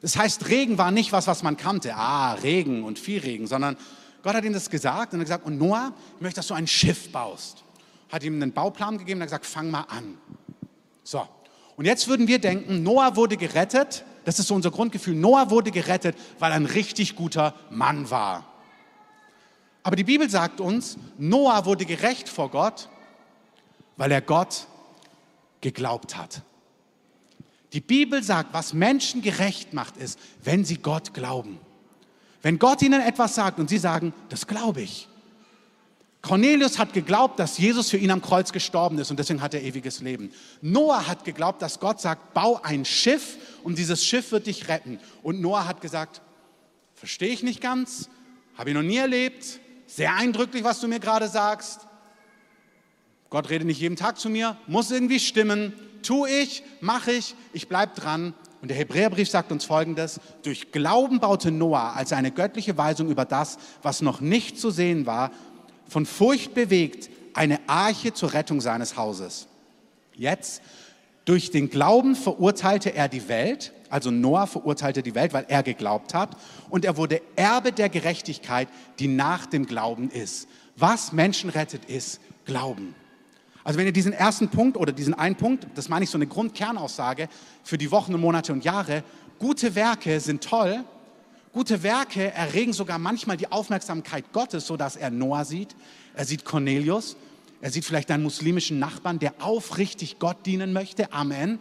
[0.00, 1.94] Das heißt, Regen war nicht was, was man kannte.
[1.94, 3.76] Ah, Regen und viel Regen, sondern
[4.24, 6.66] Gott hat ihm das gesagt und hat gesagt, und Noah, ich möchte, dass du ein
[6.66, 7.62] Schiff baust.
[8.10, 10.16] Hat ihm einen Bauplan gegeben und hat gesagt, fang mal an.
[11.02, 11.28] So.
[11.76, 14.02] Und jetzt würden wir denken, Noah wurde gerettet.
[14.24, 15.14] Das ist so unser Grundgefühl.
[15.14, 18.46] Noah wurde gerettet, weil er ein richtig guter Mann war.
[19.82, 22.88] Aber die Bibel sagt uns, Noah wurde gerecht vor Gott,
[23.98, 24.66] weil er Gott
[25.60, 26.40] geglaubt hat.
[27.74, 31.58] Die Bibel sagt, was Menschen gerecht macht, ist, wenn sie Gott glauben.
[32.44, 35.08] Wenn Gott ihnen etwas sagt und sie sagen, das glaube ich.
[36.20, 39.62] Cornelius hat geglaubt, dass Jesus für ihn am Kreuz gestorben ist und deswegen hat er
[39.62, 40.30] ewiges Leben.
[40.60, 45.00] Noah hat geglaubt, dass Gott sagt, bau ein Schiff und dieses Schiff wird dich retten.
[45.22, 46.20] Und Noah hat gesagt,
[46.92, 48.10] verstehe ich nicht ganz,
[48.58, 51.86] habe ich noch nie erlebt, sehr eindrücklich, was du mir gerade sagst.
[53.30, 57.68] Gott redet nicht jeden Tag zu mir, muss irgendwie stimmen, tue ich, mache ich, ich
[57.68, 58.34] bleibe dran.
[58.64, 63.26] Und der Hebräerbrief sagt uns Folgendes, durch Glauben baute Noah als eine göttliche Weisung über
[63.26, 65.32] das, was noch nicht zu sehen war,
[65.86, 69.48] von Furcht bewegt, eine Arche zur Rettung seines Hauses.
[70.14, 70.62] Jetzt,
[71.26, 76.14] durch den Glauben verurteilte er die Welt, also Noah verurteilte die Welt, weil er geglaubt
[76.14, 76.34] hat,
[76.70, 80.48] und er wurde Erbe der Gerechtigkeit, die nach dem Glauben ist.
[80.74, 82.94] Was Menschen rettet, ist Glauben.
[83.64, 86.26] Also wenn ihr diesen ersten Punkt oder diesen einen Punkt, das meine ich so eine
[86.26, 87.28] Grundkernaussage
[87.62, 89.02] für die Wochen und Monate und Jahre,
[89.38, 90.84] gute Werke sind toll,
[91.52, 95.74] gute Werke erregen sogar manchmal die Aufmerksamkeit Gottes, so dass er Noah sieht,
[96.14, 97.16] er sieht Cornelius,
[97.62, 101.58] er sieht vielleicht einen muslimischen Nachbarn, der aufrichtig Gott dienen möchte, Amen.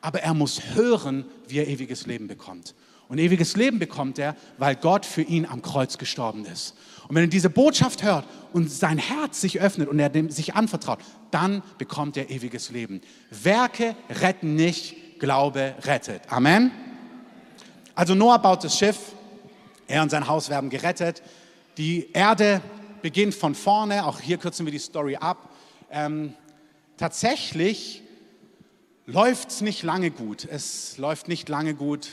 [0.00, 2.74] Aber er muss hören, wie er ewiges Leben bekommt.
[3.08, 6.74] Und ewiges Leben bekommt er, weil Gott für ihn am Kreuz gestorben ist.
[7.08, 10.54] Und wenn er diese Botschaft hört und sein Herz sich öffnet und er dem sich
[10.54, 10.98] anvertraut,
[11.30, 13.00] dann bekommt er ewiges Leben.
[13.30, 16.22] Werke retten nicht, Glaube rettet.
[16.30, 16.70] Amen.
[17.94, 18.98] Also Noah baut das Schiff,
[19.88, 21.22] er und sein Haus werden gerettet.
[21.78, 22.60] Die Erde
[23.02, 25.50] beginnt von vorne, auch hier kürzen wir die Story ab.
[25.90, 26.34] Ähm,
[26.98, 28.02] tatsächlich
[29.06, 30.44] läuft es nicht lange gut.
[30.44, 32.10] Es läuft nicht lange gut.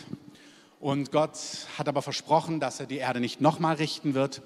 [0.79, 1.37] Und Gott
[1.77, 4.41] hat aber versprochen, dass er die Erde nicht nochmal richten wird.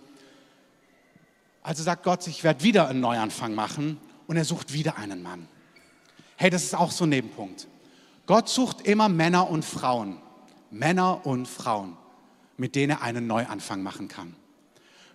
[1.61, 5.47] Also sagt Gott, ich werde wieder einen Neuanfang machen und er sucht wieder einen Mann.
[6.37, 7.67] Hey, das ist auch so ein Nebenpunkt.
[8.25, 10.17] Gott sucht immer Männer und Frauen,
[10.71, 11.97] Männer und Frauen,
[12.57, 14.35] mit denen er einen Neuanfang machen kann.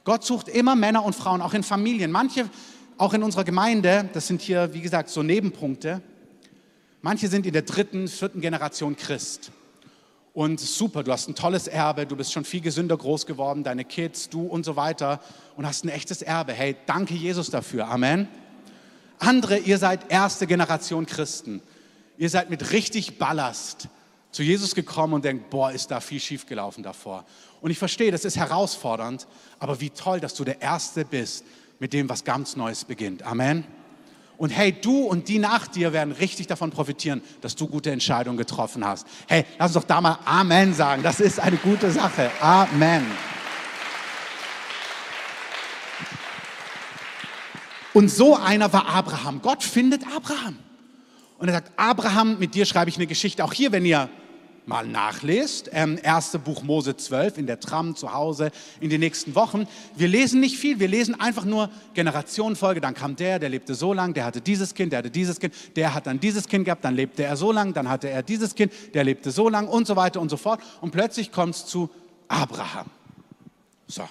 [0.04, 2.12] Gott sucht immer Männer und Frauen, auch in Familien.
[2.12, 2.50] Manche,
[2.98, 6.02] auch in unserer Gemeinde, das sind hier, wie gesagt, so Nebenpunkte.
[7.00, 9.50] Manche sind in der dritten, vierten Generation Christ.
[10.34, 13.84] Und super, du hast ein tolles Erbe, du bist schon viel gesünder groß geworden, deine
[13.84, 15.20] Kids, du und so weiter
[15.56, 16.52] und hast ein echtes Erbe.
[16.52, 17.86] Hey, danke Jesus dafür.
[17.86, 18.26] Amen.
[19.20, 21.62] Andere, ihr seid erste Generation Christen.
[22.18, 23.88] Ihr seid mit richtig Ballast
[24.32, 27.24] zu Jesus gekommen und denkt, boah, ist da viel schief gelaufen davor.
[27.60, 29.28] Und ich verstehe, das ist herausfordernd,
[29.60, 31.44] aber wie toll, dass du der Erste bist,
[31.78, 33.22] mit dem was ganz Neues beginnt.
[33.22, 33.64] Amen.
[34.36, 38.36] Und hey, du und die nach dir werden richtig davon profitieren, dass du gute Entscheidungen
[38.36, 39.06] getroffen hast.
[39.28, 41.02] Hey, lass uns doch da mal Amen sagen.
[41.02, 42.30] Das ist eine gute Sache.
[42.40, 43.06] Amen.
[47.92, 49.40] Und so einer war Abraham.
[49.40, 50.58] Gott findet Abraham.
[51.38, 53.44] Und er sagt, Abraham, mit dir schreibe ich eine Geschichte.
[53.44, 54.08] Auch hier, wenn ihr
[54.66, 55.70] mal nachlest.
[55.72, 58.50] Ähm, erste Buch Mose 12 in der Tram zu Hause
[58.80, 59.66] in den nächsten Wochen.
[59.96, 62.80] Wir lesen nicht viel, wir lesen einfach nur Generationenfolge.
[62.80, 65.54] Dann kam der, der lebte so lang, der hatte dieses Kind, der hatte dieses Kind,
[65.76, 68.54] der hat dann dieses Kind gehabt, dann lebte er so lang, dann hatte er dieses
[68.54, 70.60] Kind, der lebte so lang und so weiter und so fort.
[70.80, 71.90] Und plötzlich kommt es zu
[72.28, 72.86] Abraham.
[73.86, 74.08] So.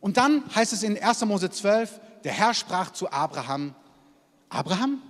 [0.00, 1.24] Und dann heißt es in 1.
[1.24, 3.74] Mose 12, der Herr sprach zu Abraham,
[4.48, 5.02] Abraham,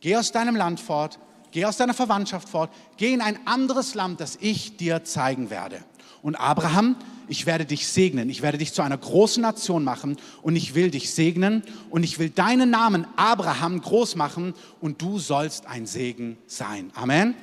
[0.00, 1.18] geh aus deinem Land fort
[1.54, 5.84] Geh aus deiner Verwandtschaft fort, geh in ein anderes Land, das ich dir zeigen werde.
[6.20, 6.96] Und Abraham,
[7.28, 10.90] ich werde dich segnen, ich werde dich zu einer großen Nation machen und ich will
[10.90, 16.38] dich segnen und ich will deinen Namen Abraham groß machen und du sollst ein Segen
[16.48, 16.90] sein.
[16.96, 17.36] Amen.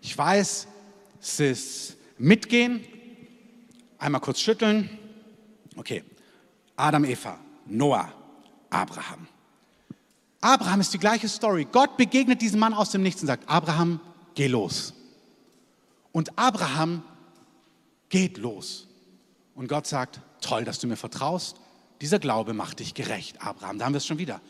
[0.00, 0.68] Ich weiß,
[1.20, 2.84] es ist mitgehen,
[3.98, 4.88] einmal kurz schütteln.
[5.74, 6.04] Okay,
[6.76, 8.12] Adam, Eva, Noah,
[8.70, 9.26] Abraham.
[10.44, 11.66] Abraham ist die gleiche Story.
[11.72, 13.98] Gott begegnet diesem Mann aus dem Nichts und sagt, Abraham,
[14.34, 14.92] geh los.
[16.12, 17.02] Und Abraham
[18.10, 18.86] geht los.
[19.54, 21.56] Und Gott sagt, toll, dass du mir vertraust.
[22.02, 23.78] Dieser Glaube macht dich gerecht, Abraham.
[23.78, 24.42] Da haben wir es schon wieder.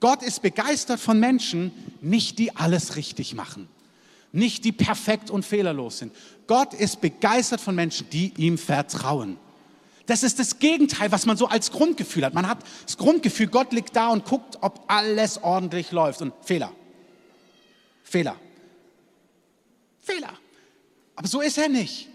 [0.00, 3.68] Gott ist begeistert von Menschen, nicht die alles richtig machen,
[4.32, 6.14] Nicht die perfekt und fehlerlos sind.
[6.46, 9.36] Gott ist begeistert von Menschen, die ihm vertrauen.
[10.08, 12.32] Das ist das Gegenteil, was man so als Grundgefühl hat.
[12.32, 16.22] Man hat das Grundgefühl, Gott liegt da und guckt, ob alles ordentlich läuft.
[16.22, 16.72] Und Fehler.
[18.02, 18.36] Fehler.
[20.00, 20.32] Fehler.
[21.14, 22.08] Aber so ist er nicht.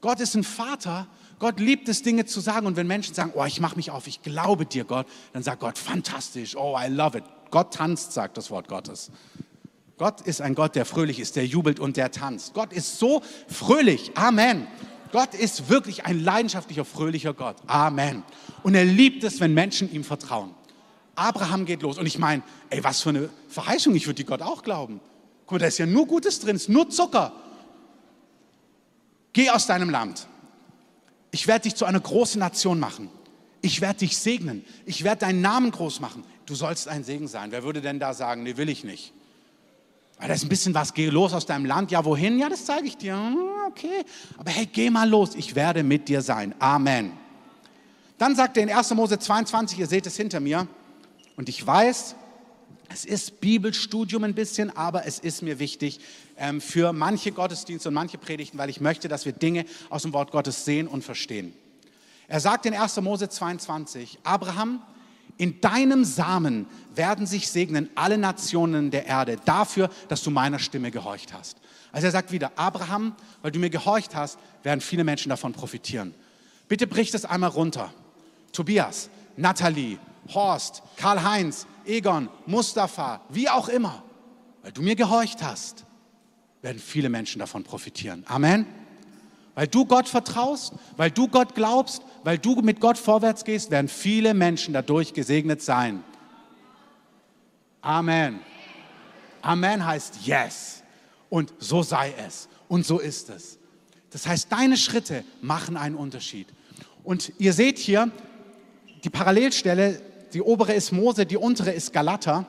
[0.00, 1.08] Gott ist ein Vater.
[1.40, 2.68] Gott liebt es, Dinge zu sagen.
[2.68, 5.58] Und wenn Menschen sagen, oh, ich mache mich auf, ich glaube dir, Gott, dann sagt
[5.58, 7.24] Gott, fantastisch, oh, I love it.
[7.50, 9.10] Gott tanzt, sagt das Wort Gottes.
[9.98, 12.54] Gott ist ein Gott, der fröhlich ist, der jubelt und der tanzt.
[12.54, 14.12] Gott ist so fröhlich.
[14.14, 14.68] Amen.
[15.12, 17.56] Gott ist wirklich ein leidenschaftlicher, fröhlicher Gott.
[17.66, 18.22] Amen.
[18.62, 20.54] Und er liebt es, wenn Menschen ihm vertrauen.
[21.14, 21.98] Abraham geht los.
[21.98, 25.00] Und ich meine, ey, was für eine Verheißung, ich würde die Gott auch glauben.
[25.46, 27.32] Guck mal, da ist ja nur Gutes drin, ist nur Zucker.
[29.32, 30.26] Geh aus deinem Land.
[31.30, 33.10] Ich werde dich zu einer großen Nation machen.
[33.62, 34.64] Ich werde dich segnen.
[34.86, 36.24] Ich werde deinen Namen groß machen.
[36.46, 37.52] Du sollst ein Segen sein.
[37.52, 39.12] Wer würde denn da sagen, nee, will ich nicht?
[40.18, 41.90] Weil da ist ein bisschen was, geh los aus deinem Land.
[41.90, 42.38] Ja, wohin?
[42.38, 43.14] Ja, das zeige ich dir.
[43.70, 44.04] Okay.
[44.36, 45.34] Aber hey, geh mal los.
[45.36, 46.54] Ich werde mit dir sein.
[46.58, 47.12] Amen.
[48.18, 48.90] Dann sagt er in 1.
[48.94, 50.66] Mose 22, ihr seht es hinter mir.
[51.36, 52.16] Und ich weiß,
[52.88, 56.00] es ist Bibelstudium ein bisschen, aber es ist mir wichtig
[56.36, 60.12] ähm, für manche Gottesdienste und manche Predigten, weil ich möchte, dass wir Dinge aus dem
[60.12, 61.54] Wort Gottes sehen und verstehen.
[62.26, 63.00] Er sagt in 1.
[63.00, 64.82] Mose 22, Abraham,
[65.38, 70.90] in deinem Samen werden sich segnen alle Nationen der Erde dafür, dass du meiner Stimme
[70.90, 71.56] gehorcht hast.
[71.92, 76.14] Also er sagt wieder, Abraham, weil du mir gehorcht hast, werden viele Menschen davon profitieren.
[76.68, 77.92] Bitte brich das einmal runter.
[78.52, 79.98] Tobias, Nathalie,
[80.32, 84.02] Horst, Karl-Heinz, Egon, Mustafa, wie auch immer,
[84.62, 85.84] weil du mir gehorcht hast,
[86.62, 88.24] werden viele Menschen davon profitieren.
[88.28, 88.66] Amen.
[89.54, 93.88] Weil du Gott vertraust, weil du Gott glaubst, weil du mit Gott vorwärts gehst, werden
[93.88, 96.04] viele Menschen dadurch gesegnet sein.
[97.80, 98.40] Amen.
[99.42, 100.79] Amen heißt yes.
[101.30, 102.48] Und so sei es.
[102.68, 103.58] Und so ist es.
[104.10, 106.48] Das heißt, deine Schritte machen einen Unterschied.
[107.02, 108.10] Und ihr seht hier
[109.04, 112.46] die Parallelstelle die obere ist Mose, die untere ist Galater.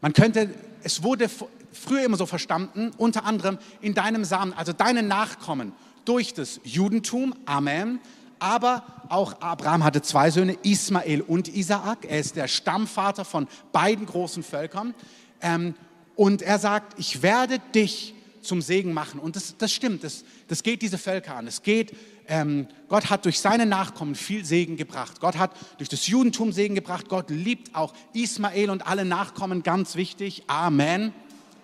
[0.00, 0.50] Man könnte,
[0.82, 1.28] es wurde
[1.72, 5.72] früher immer so verstanden, unter anderem in deinem Samen, also deine Nachkommen
[6.04, 8.00] durch das Judentum, Amen,
[8.38, 12.04] aber auch Abraham hatte zwei Söhne, Ismael und Isaak.
[12.04, 14.94] Er ist der Stammvater von beiden großen Völkern.
[15.40, 15.74] Ähm,
[16.16, 19.20] und er sagt, ich werde dich zum Segen machen.
[19.20, 21.46] Und das, das stimmt, das, das geht diese Völker an.
[21.46, 21.94] Es geht
[22.28, 25.20] ähm, Gott hat durch seine Nachkommen viel Segen gebracht.
[25.20, 27.08] Gott hat durch das Judentum Segen gebracht.
[27.08, 30.44] Gott liebt auch Ismael und alle Nachkommen, ganz wichtig.
[30.46, 31.12] Amen.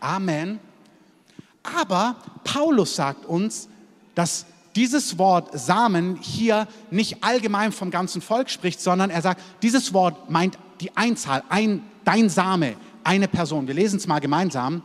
[0.00, 0.58] Amen.
[1.62, 3.68] Aber Paulus sagt uns,
[4.14, 9.92] dass dieses Wort Samen hier nicht allgemein vom ganzen Volk spricht, sondern er sagt, dieses
[9.92, 13.66] Wort meint die Einzahl, ein, dein Same, eine Person.
[13.66, 14.82] Wir lesen es mal gemeinsam.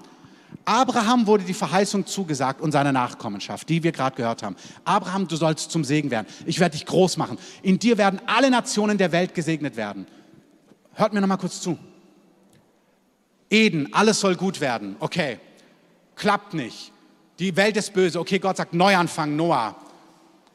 [0.63, 4.56] Abraham wurde die Verheißung zugesagt und seine Nachkommenschaft, die wir gerade gehört haben.
[4.84, 6.28] Abraham, du sollst zum Segen werden.
[6.45, 7.38] Ich werde dich groß machen.
[7.62, 10.08] In dir werden alle Nationen der Welt gesegnet werden.
[10.93, 11.78] Hört mir noch mal kurz zu.
[13.49, 14.95] Eden, alles soll gut werden.
[14.99, 15.39] Okay,
[16.15, 16.91] klappt nicht.
[17.39, 18.19] Die Welt ist böse.
[18.19, 19.75] Okay, Gott sagt Neuanfang, Noah.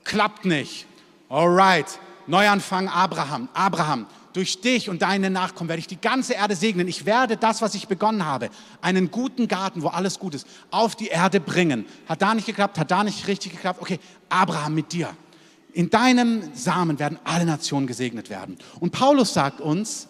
[0.03, 0.87] Klappt nicht.
[1.29, 3.49] Alright, Neuanfang, Abraham.
[3.53, 6.88] Abraham, durch dich und deine Nachkommen werde ich die ganze Erde segnen.
[6.88, 10.95] Ich werde das, was ich begonnen habe, einen guten Garten, wo alles gut ist, auf
[10.97, 11.87] die Erde bringen.
[12.09, 13.81] Hat da nicht geklappt, hat da nicht richtig geklappt.
[13.81, 15.11] Okay, Abraham mit dir.
[15.73, 18.57] In deinem Samen werden alle Nationen gesegnet werden.
[18.81, 20.09] Und Paulus sagt uns,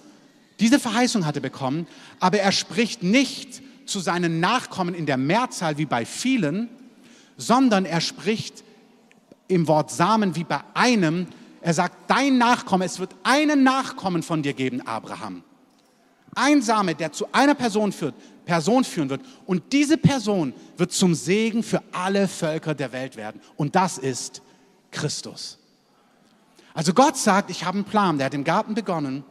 [0.59, 1.87] diese Verheißung hat er bekommen,
[2.19, 6.69] aber er spricht nicht zu seinen Nachkommen in der Mehrzahl wie bei vielen,
[7.37, 8.63] sondern er spricht
[9.49, 11.27] im Wort Samen wie bei einem,
[11.61, 15.43] er sagt, dein Nachkomme, es wird einen Nachkommen von dir geben, Abraham.
[16.35, 19.23] Ein Same, der zu einer Person führt, Person führen wird.
[19.47, 23.41] Und diese Person wird zum Segen für alle Völker der Welt werden.
[23.57, 24.43] Und das ist
[24.91, 25.59] Christus.
[26.73, 28.17] Also Gott sagt, ich habe einen Plan.
[28.19, 29.25] Der hat im Garten begonnen.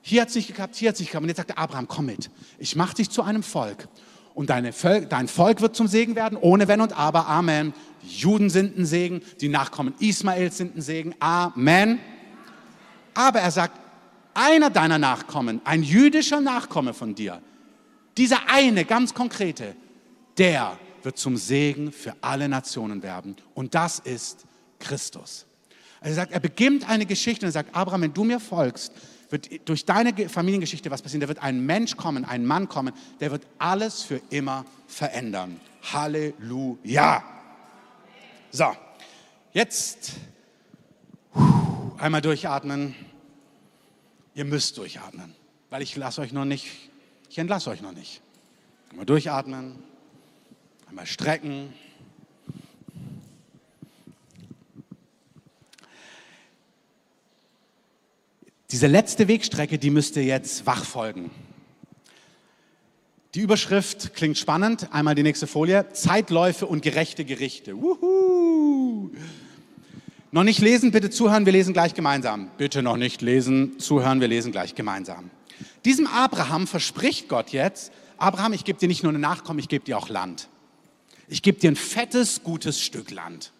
[0.00, 1.22] Hier hat es nicht geklappt, hier hat es nicht geklappt.
[1.22, 2.28] Und jetzt sagt er, Abraham, komm mit.
[2.58, 3.88] Ich mache dich zu einem Volk.
[4.34, 7.28] Und Völ dein Volk wird zum Segen werden, ohne Wenn und Aber.
[7.28, 7.74] Amen.
[8.02, 11.14] Juden sind ein Segen, die Nachkommen Ismaels sind ein Segen.
[11.20, 11.98] Amen.
[13.14, 13.78] Aber er sagt,
[14.34, 17.40] einer deiner Nachkommen, ein jüdischer Nachkomme von dir,
[18.16, 19.74] dieser eine ganz konkrete,
[20.38, 23.36] der wird zum Segen für alle Nationen werden.
[23.54, 24.44] Und das ist
[24.78, 25.46] Christus.
[26.00, 28.92] Also er sagt, er beginnt eine Geschichte und er sagt, Abraham, wenn du mir folgst,
[29.30, 31.22] wird durch deine Familiengeschichte was passieren.
[31.22, 35.58] Da wird ein Mensch kommen, ein Mann kommen, der wird alles für immer verändern.
[35.92, 37.22] Halleluja.
[38.54, 38.76] So,
[39.54, 40.12] jetzt
[41.96, 42.94] einmal durchatmen.
[44.34, 45.34] Ihr müsst durchatmen,
[45.70, 46.66] weil ich lasse euch noch nicht,
[47.30, 48.20] ich entlasse euch noch nicht.
[48.90, 49.82] Einmal durchatmen.
[50.90, 51.72] Mal strecken.
[58.70, 61.30] Diese letzte Wegstrecke, die müsste jetzt wach folgen.
[63.34, 64.88] Die Überschrift klingt spannend.
[64.92, 65.86] Einmal die nächste Folie.
[65.94, 67.80] Zeitläufe und gerechte Gerichte.
[67.80, 69.10] Wuhu.
[70.32, 72.50] Noch nicht lesen, bitte zuhören, wir lesen gleich gemeinsam.
[72.58, 75.30] Bitte noch nicht lesen, zuhören, wir lesen gleich gemeinsam.
[75.86, 79.84] Diesem Abraham verspricht Gott jetzt, Abraham, ich gebe dir nicht nur eine Nachkommen, ich gebe
[79.84, 80.48] dir auch Land.
[81.28, 83.52] Ich gebe dir ein fettes, gutes Stück Land.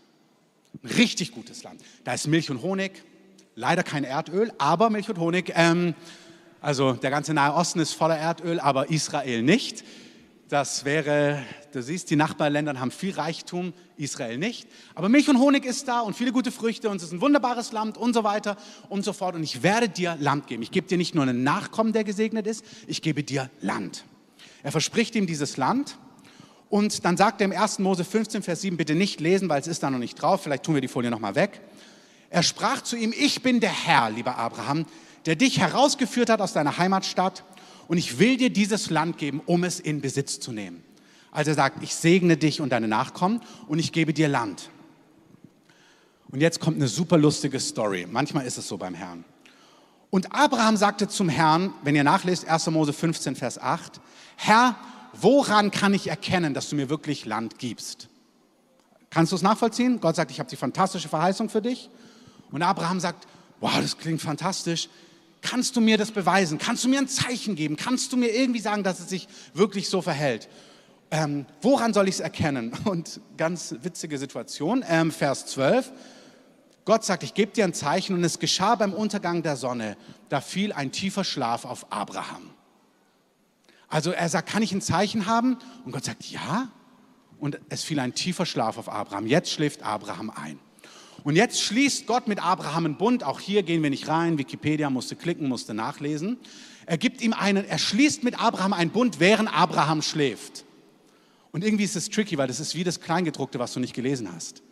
[0.82, 1.80] Ein richtig gutes Land.
[2.04, 3.04] Da ist Milch und Honig,
[3.54, 5.52] leider kein Erdöl, aber Milch und Honig.
[5.56, 5.94] Ähm,
[6.62, 9.84] also der ganze Nahe Osten ist voller Erdöl, aber Israel nicht.
[10.48, 14.68] Das wäre, du siehst, die Nachbarländer haben viel Reichtum, Israel nicht.
[14.94, 17.72] Aber Milch und Honig ist da und viele gute Früchte und es ist ein wunderbares
[17.72, 18.56] Land und so weiter
[18.88, 19.34] und so fort.
[19.34, 20.62] Und ich werde dir Land geben.
[20.62, 24.04] Ich gebe dir nicht nur einen Nachkommen, der gesegnet ist, ich gebe dir Land.
[24.62, 25.98] Er verspricht ihm dieses Land.
[26.68, 27.80] Und dann sagt er im 1.
[27.80, 30.44] Mose 15, Vers 7, bitte nicht lesen, weil es ist da noch nicht drauf.
[30.44, 31.60] Vielleicht tun wir die Folie nochmal weg.
[32.30, 34.86] Er sprach zu ihm, ich bin der Herr, lieber Abraham,
[35.26, 37.44] der dich herausgeführt hat aus deiner Heimatstadt
[37.88, 40.82] und ich will dir dieses Land geben, um es in Besitz zu nehmen.
[41.30, 44.70] Also er sagt, ich segne dich und deine Nachkommen und ich gebe dir Land.
[46.30, 48.06] Und jetzt kommt eine super lustige Story.
[48.10, 49.24] Manchmal ist es so beim Herrn.
[50.10, 52.66] Und Abraham sagte zum Herrn, wenn ihr nachlest, 1.
[52.70, 54.00] Mose 15, Vers 8,
[54.36, 54.76] Herr,
[55.14, 58.08] woran kann ich erkennen, dass du mir wirklich Land gibst?
[59.08, 60.00] Kannst du es nachvollziehen?
[60.00, 61.90] Gott sagt, ich habe die fantastische Verheißung für dich.
[62.50, 63.26] Und Abraham sagt,
[63.60, 64.88] wow, das klingt fantastisch.
[65.42, 66.58] Kannst du mir das beweisen?
[66.58, 67.76] Kannst du mir ein Zeichen geben?
[67.76, 70.48] Kannst du mir irgendwie sagen, dass es sich wirklich so verhält?
[71.10, 72.72] Ähm, woran soll ich es erkennen?
[72.84, 75.92] Und ganz witzige Situation, ähm, Vers 12.
[76.84, 79.96] Gott sagt, ich gebe dir ein Zeichen und es geschah beim Untergang der Sonne.
[80.28, 82.50] Da fiel ein tiefer Schlaf auf Abraham.
[83.88, 85.58] Also er sagt, kann ich ein Zeichen haben?
[85.84, 86.72] Und Gott sagt, ja.
[87.38, 89.26] Und es fiel ein tiefer Schlaf auf Abraham.
[89.28, 90.58] Jetzt schläft Abraham ein.
[91.24, 93.24] Und jetzt schließt Gott mit Abraham einen Bund.
[93.24, 94.38] Auch hier gehen wir nicht rein.
[94.38, 96.38] Wikipedia musste klicken, musste nachlesen.
[96.86, 100.64] Er gibt ihm einen, er schließt mit Abraham einen Bund, während Abraham schläft.
[101.52, 104.28] Und irgendwie ist es tricky, weil das ist wie das Kleingedruckte, was du nicht gelesen
[104.34, 104.62] hast.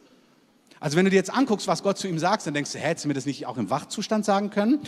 [0.80, 2.88] Also wenn du dir jetzt anguckst, was Gott zu ihm sagt, dann denkst du, hä,
[2.88, 4.80] hättest du mir das nicht auch im Wachzustand sagen können?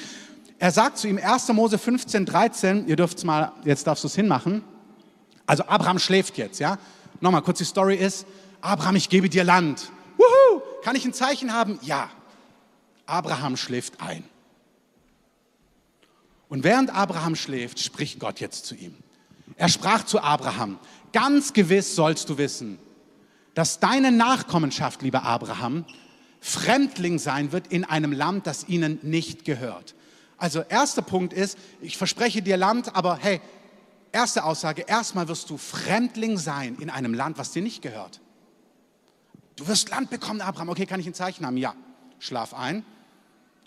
[0.59, 1.49] Er sagt zu ihm, 1.
[1.49, 4.65] Mose 15, 13, ihr dürft es mal, jetzt darfst du es hinmachen.
[5.45, 6.79] Also Abraham schläft jetzt, ja?
[7.21, 8.27] Nochmal, kurz die Story ist,
[8.63, 9.91] Abraham, ich gebe dir Land.
[10.17, 10.63] Wuhu!
[10.83, 11.79] Kann ich ein Zeichen haben?
[11.83, 12.11] Ja.
[13.07, 14.25] Abraham schläft ein.
[16.49, 18.95] Und während Abraham schläft, spricht Gott jetzt zu ihm.
[19.57, 20.79] Er sprach zu Abraham,
[21.13, 22.79] ganz gewiss sollst du wissen,
[23.55, 25.85] dass deine Nachkommenschaft, lieber Abraham,
[26.41, 29.95] Fremdling sein wird in einem Land, das ihnen nicht gehört.
[30.37, 33.41] Also erster Punkt ist, ich verspreche dir Land, aber hey,
[34.11, 38.21] erste Aussage, erstmal wirst du Fremdling sein in einem Land, was dir nicht gehört.
[39.63, 40.71] Du wirst Land bekommen, Abraham.
[40.71, 41.57] Okay, kann ich ein Zeichen haben?
[41.57, 41.77] Ja.
[42.19, 42.85] Schlaf ein.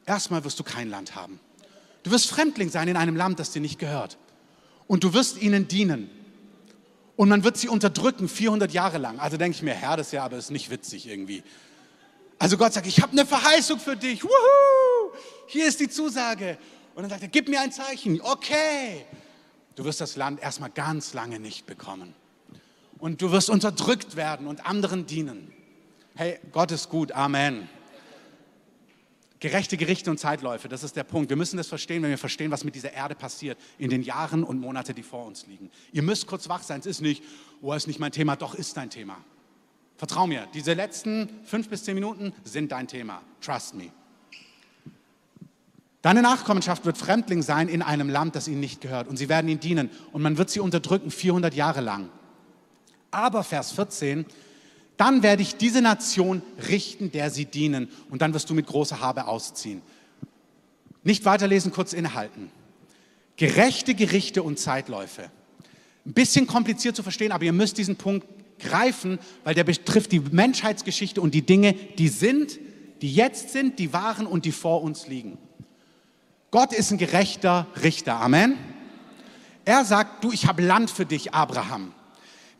[0.06, 1.40] Erstmal wirst du kein Land haben.
[2.04, 4.18] Du wirst Fremdling sein in einem Land, das dir nicht gehört.
[4.88, 6.10] Und du wirst ihnen dienen.
[7.16, 9.20] Und man wird sie unterdrücken 400 Jahre lang.
[9.20, 11.44] Also denke ich mir, Herr, das ja, aber ist nicht witzig irgendwie.
[12.40, 14.22] Also Gott sagt, ich habe eine Verheißung für dich.
[14.22, 15.14] Wuhu!
[15.48, 16.58] Hier ist die Zusage.
[16.94, 18.20] Und dann sagt er, gib mir ein Zeichen.
[18.20, 19.06] Okay.
[19.76, 22.14] Du wirst das Land erstmal ganz lange nicht bekommen.
[22.98, 25.55] Und du wirst unterdrückt werden und anderen dienen.
[26.18, 27.12] Hey, Gott ist gut.
[27.12, 27.68] Amen.
[29.40, 31.30] Gerechte Gerichte und Zeitläufe, das ist der Punkt.
[31.30, 34.46] Wir müssen das verstehen, wenn wir verstehen, was mit dieser Erde passiert in den Jahren
[34.46, 35.70] und Monaten, die vor uns liegen.
[35.92, 36.80] Ihr müsst kurz wach sein.
[36.80, 37.22] Es ist nicht,
[37.62, 39.18] oh, ist nicht mein Thema, doch ist dein Thema.
[39.98, 43.22] Vertrau mir, diese letzten fünf bis zehn Minuten sind dein Thema.
[43.42, 43.92] Trust me.
[46.02, 49.10] Deine Nachkommenschaft wird Fremdling sein in einem Land, das ihnen nicht gehört.
[49.10, 49.90] Und sie werden ihnen dienen.
[50.14, 52.10] Und man wird sie unterdrücken 400 Jahre lang.
[53.12, 54.26] Aber Vers 14,
[54.98, 57.90] dann werde ich diese Nation richten, der sie dienen.
[58.10, 59.82] Und dann wirst du mit großer Habe ausziehen.
[61.04, 62.50] Nicht weiterlesen, kurz innehalten.
[63.38, 65.30] Gerechte Gerichte und Zeitläufe.
[66.06, 68.26] Ein bisschen kompliziert zu verstehen, aber ihr müsst diesen Punkt
[68.60, 72.60] greifen, weil der betrifft die Menschheitsgeschichte und die Dinge, die sind,
[73.02, 75.38] die jetzt sind, die waren und die vor uns liegen.
[76.52, 78.22] Gott ist ein gerechter Richter.
[78.22, 78.58] Amen.
[79.66, 81.92] Er sagt, du, ich habe Land für dich, Abraham.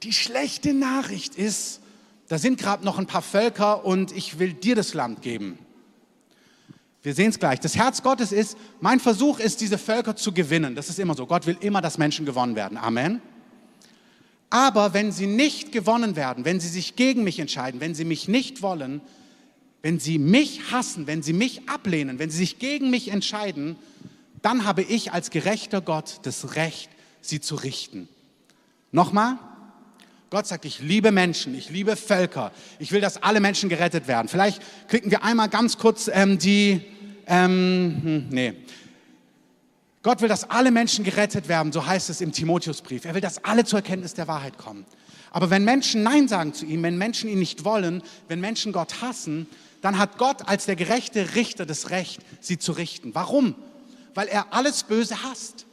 [0.04, 1.80] Die schlechte Nachricht ist,
[2.28, 5.60] da sind gerade noch ein paar Völker und ich will dir das Land geben.
[7.04, 7.60] Wir sehen es gleich.
[7.60, 10.74] Das Herz Gottes ist, mein Versuch ist, diese Völker zu gewinnen.
[10.74, 11.28] Das ist immer so.
[11.28, 12.80] Gott will immer, dass Menschen gewonnen werden.
[12.80, 13.22] Amen.
[14.50, 18.28] Aber wenn sie nicht gewonnen werden, wenn sie sich gegen mich entscheiden, wenn sie mich
[18.28, 19.02] nicht wollen,
[19.84, 23.76] wenn sie mich hassen, wenn sie mich ablehnen, wenn sie sich gegen mich entscheiden,
[24.42, 26.90] dann habe ich als gerechter Gott das Recht,
[27.22, 28.08] sie zu richten.
[28.92, 29.38] Nochmal,
[30.36, 34.28] Gott sagt, ich liebe Menschen, ich liebe Völker, ich will, dass alle Menschen gerettet werden.
[34.28, 36.82] Vielleicht klicken wir einmal ganz kurz ähm, die,
[37.26, 38.54] ähm, hm, nee.
[40.04, 43.06] Gott will, dass alle Menschen gerettet werden, so heißt es im Timotheusbrief.
[43.06, 44.86] Er will, dass alle zur Erkenntnis der Wahrheit kommen.
[45.32, 49.02] Aber wenn Menschen Nein sagen zu ihm, wenn Menschen ihn nicht wollen, wenn Menschen Gott
[49.02, 49.48] hassen,
[49.82, 53.16] dann hat Gott als der gerechte Richter das Recht, sie zu richten.
[53.16, 53.56] Warum?
[54.14, 55.66] Weil er alles Böse hasst.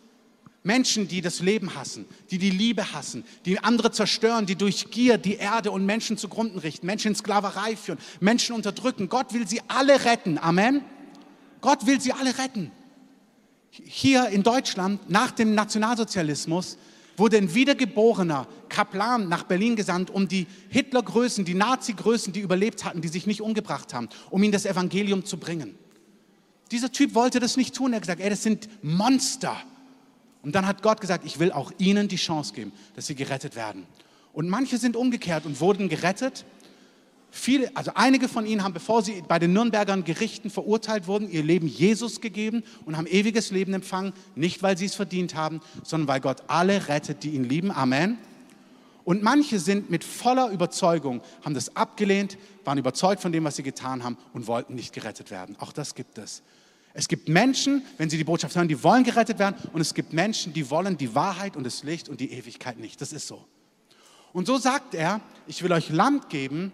[0.64, 5.18] Menschen, die das Leben hassen, die die Liebe hassen, die andere zerstören, die durch Gier
[5.18, 9.08] die Erde und Menschen zugrunde richten, Menschen in Sklaverei führen, Menschen unterdrücken.
[9.08, 10.38] Gott will sie alle retten.
[10.38, 10.82] Amen.
[11.60, 12.70] Gott will sie alle retten.
[13.70, 16.76] Hier in Deutschland, nach dem Nationalsozialismus,
[17.16, 23.00] wurde ein wiedergeborener Kaplan nach Berlin gesandt, um die Hitlergrößen, die Nazi-Größen, die überlebt hatten,
[23.00, 25.74] die sich nicht umgebracht haben, um ihnen das Evangelium zu bringen.
[26.70, 27.92] Dieser Typ wollte das nicht tun.
[27.92, 29.56] Er hat gesagt, ey, das sind Monster.
[30.42, 33.54] Und dann hat Gott gesagt, ich will auch ihnen die Chance geben, dass sie gerettet
[33.54, 33.86] werden.
[34.32, 36.44] Und manche sind umgekehrt und wurden gerettet.
[37.30, 41.42] Viele, also einige von ihnen haben, bevor sie bei den Nürnbergern Gerichten verurteilt wurden, ihr
[41.42, 46.08] Leben Jesus gegeben und haben ewiges Leben empfangen, nicht weil sie es verdient haben, sondern
[46.08, 47.70] weil Gott alle rettet, die ihn lieben.
[47.70, 48.18] Amen.
[49.04, 53.62] Und manche sind mit voller Überzeugung, haben das abgelehnt, waren überzeugt von dem, was sie
[53.62, 55.56] getan haben und wollten nicht gerettet werden.
[55.58, 56.42] Auch das gibt es.
[56.94, 60.12] Es gibt Menschen, wenn sie die Botschaft hören, die wollen gerettet werden und es gibt
[60.12, 63.00] Menschen, die wollen die Wahrheit und das Licht und die Ewigkeit nicht.
[63.00, 63.46] Das ist so.
[64.32, 66.72] Und so sagt er, ich will euch Land geben,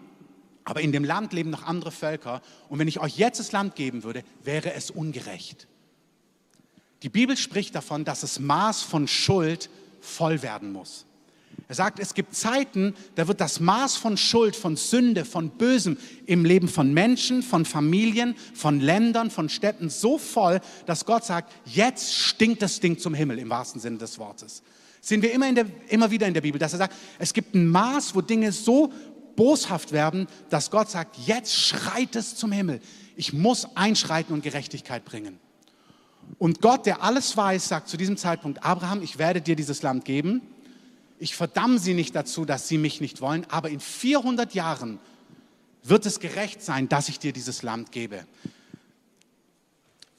[0.64, 3.74] aber in dem Land leben noch andere Völker und wenn ich euch jetzt das Land
[3.74, 5.66] geben würde, wäre es ungerecht.
[7.02, 11.06] Die Bibel spricht davon, dass das Maß von Schuld voll werden muss.
[11.66, 15.98] Er sagt, es gibt Zeiten, da wird das Maß von Schuld, von Sünde, von Bösem
[16.26, 21.52] im Leben von Menschen, von Familien, von Ländern, von Städten so voll, dass Gott sagt,
[21.66, 24.62] jetzt stinkt das Ding zum Himmel im wahrsten Sinne des Wortes.
[25.00, 27.66] Sehen wir immer, der, immer wieder in der Bibel, dass er sagt, es gibt ein
[27.68, 28.92] Maß, wo Dinge so
[29.36, 32.80] boshaft werden, dass Gott sagt, jetzt schreit es zum Himmel.
[33.14, 35.38] Ich muss einschreiten und Gerechtigkeit bringen.
[36.38, 40.04] Und Gott, der alles weiß, sagt zu diesem Zeitpunkt, Abraham, ich werde dir dieses Land
[40.04, 40.42] geben
[41.18, 44.98] ich verdamme sie nicht dazu, dass sie mich nicht wollen, aber in 400 Jahren
[45.82, 48.26] wird es gerecht sein, dass ich dir dieses Land gebe.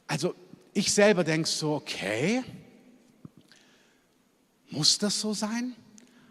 [0.08, 0.34] Also
[0.74, 2.43] ich selber denke so, okay,
[4.70, 5.76] muss das so sein?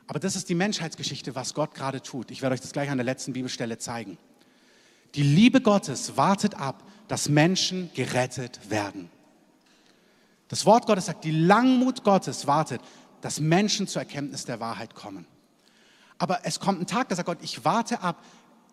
[0.06, 2.30] Aber das ist die Menschheitsgeschichte, was Gott gerade tut.
[2.30, 4.16] Ich werde euch das gleich an der letzten Bibelstelle zeigen.
[5.14, 9.10] Die Liebe Gottes wartet ab, dass Menschen gerettet werden.
[10.48, 12.80] Das Wort Gottes sagt, die Langmut Gottes wartet,
[13.20, 15.26] dass Menschen zur Erkenntnis der Wahrheit kommen.
[16.18, 18.22] Aber es kommt ein Tag, da sagt Gott, ich warte ab,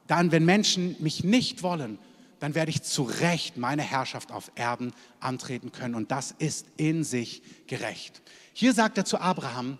[0.07, 1.97] dann, wenn Menschen mich nicht wollen,
[2.39, 5.95] dann werde ich zu Recht meine Herrschaft auf Erden antreten können.
[5.95, 8.21] Und das ist in sich gerecht.
[8.53, 9.77] Hier sagt er zu Abraham,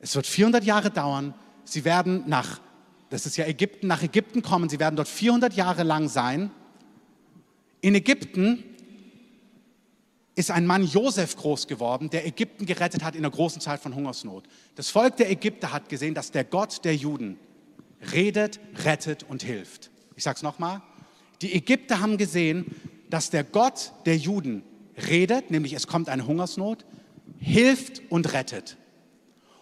[0.00, 1.34] es wird 400 Jahre dauern,
[1.64, 2.60] sie werden nach,
[3.10, 6.50] das ist ja Ägypten, nach Ägypten kommen, sie werden dort 400 Jahre lang sein.
[7.80, 8.62] In Ägypten
[10.38, 13.96] ist ein Mann Josef groß geworden, der Ägypten gerettet hat in der großen Zeit von
[13.96, 14.44] Hungersnot.
[14.76, 17.40] Das Volk der Ägypter hat gesehen, dass der Gott der Juden
[18.12, 19.90] redet, rettet und hilft.
[20.14, 20.80] Ich sage es nochmal.
[21.42, 22.66] Die Ägypter haben gesehen,
[23.10, 24.62] dass der Gott der Juden
[25.08, 26.84] redet, nämlich es kommt eine Hungersnot,
[27.38, 28.76] hilft und rettet.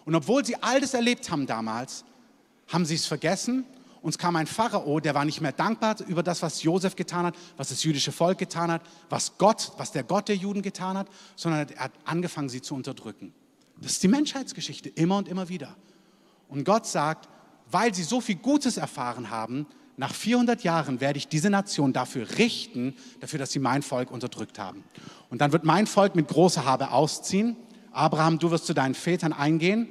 [0.05, 2.05] Und obwohl sie all das erlebt haben damals,
[2.67, 3.65] haben sie es vergessen
[4.07, 7.35] uns kam ein Pharao, der war nicht mehr dankbar über das, was Josef getan hat,
[7.57, 11.07] was das jüdische Volk getan hat, was Gott, was der Gott der Juden getan hat,
[11.35, 13.33] sondern er hat angefangen, sie zu unterdrücken.
[13.81, 15.75] Das ist die Menschheitsgeschichte, immer und immer wieder.
[16.47, 17.27] Und Gott sagt,
[17.69, 22.37] weil sie so viel Gutes erfahren haben, nach 400 Jahren werde ich diese Nation dafür
[22.37, 24.83] richten, dafür, dass sie mein Volk unterdrückt haben.
[25.29, 27.57] Und dann wird mein Volk mit großer Habe ausziehen.
[27.91, 29.89] Abraham, du wirst zu deinen Vätern eingehen.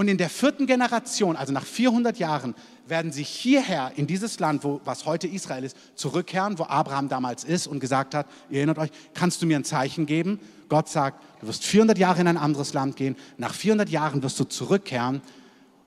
[0.00, 2.54] Und in der vierten Generation, also nach 400 Jahren,
[2.86, 7.44] werden sie hierher in dieses Land, wo, was heute Israel ist, zurückkehren, wo Abraham damals
[7.44, 10.40] ist und gesagt hat, ihr erinnert euch, kannst du mir ein Zeichen geben?
[10.70, 14.40] Gott sagt, du wirst 400 Jahre in ein anderes Land gehen, nach 400 Jahren wirst
[14.40, 15.20] du zurückkehren,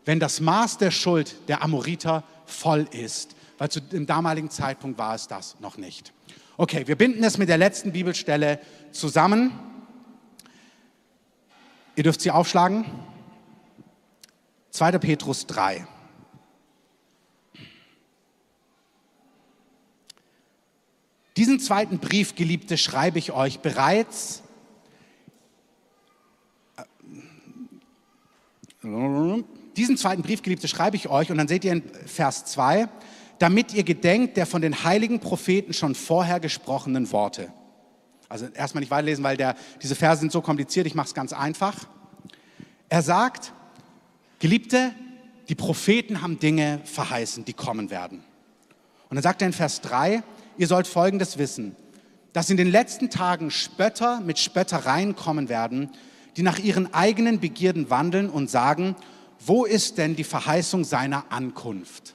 [0.06, 5.16] wenn das Maß der Schuld der Amoriter voll ist, weil zu dem damaligen Zeitpunkt war
[5.16, 6.14] es das noch nicht.
[6.58, 8.60] Okay, wir binden es mit der letzten Bibelstelle
[8.92, 9.54] zusammen.
[11.96, 12.86] Ihr dürft sie aufschlagen.
[14.74, 14.98] 2.
[14.98, 15.86] Petrus 3.
[21.38, 24.42] Diesen zweiten Brief, Geliebte, schreibe ich euch bereits.
[28.82, 32.90] Diesen zweiten Brief, Geliebte, schreibe ich euch und dann seht ihr in Vers 2,
[33.38, 37.54] damit ihr gedenkt der von den heiligen Propheten schon vorher gesprochenen Worte.
[38.28, 41.32] Also erstmal nicht weiterlesen, weil der, diese Verse sind so kompliziert, ich mache es ganz
[41.32, 41.88] einfach.
[42.90, 43.54] Er sagt,
[44.44, 44.92] Geliebte,
[45.48, 48.26] die Propheten haben Dinge verheißen, die kommen werden.
[49.08, 50.22] Und dann sagt er in Vers 3,
[50.58, 51.78] ihr sollt Folgendes wissen,
[52.34, 55.92] dass in den letzten Tagen Spötter mit Spöttereien kommen werden,
[56.36, 58.98] die nach ihren eigenen Begierden wandeln und sagen,
[59.40, 62.14] wo ist denn die Verheißung seiner Ankunft?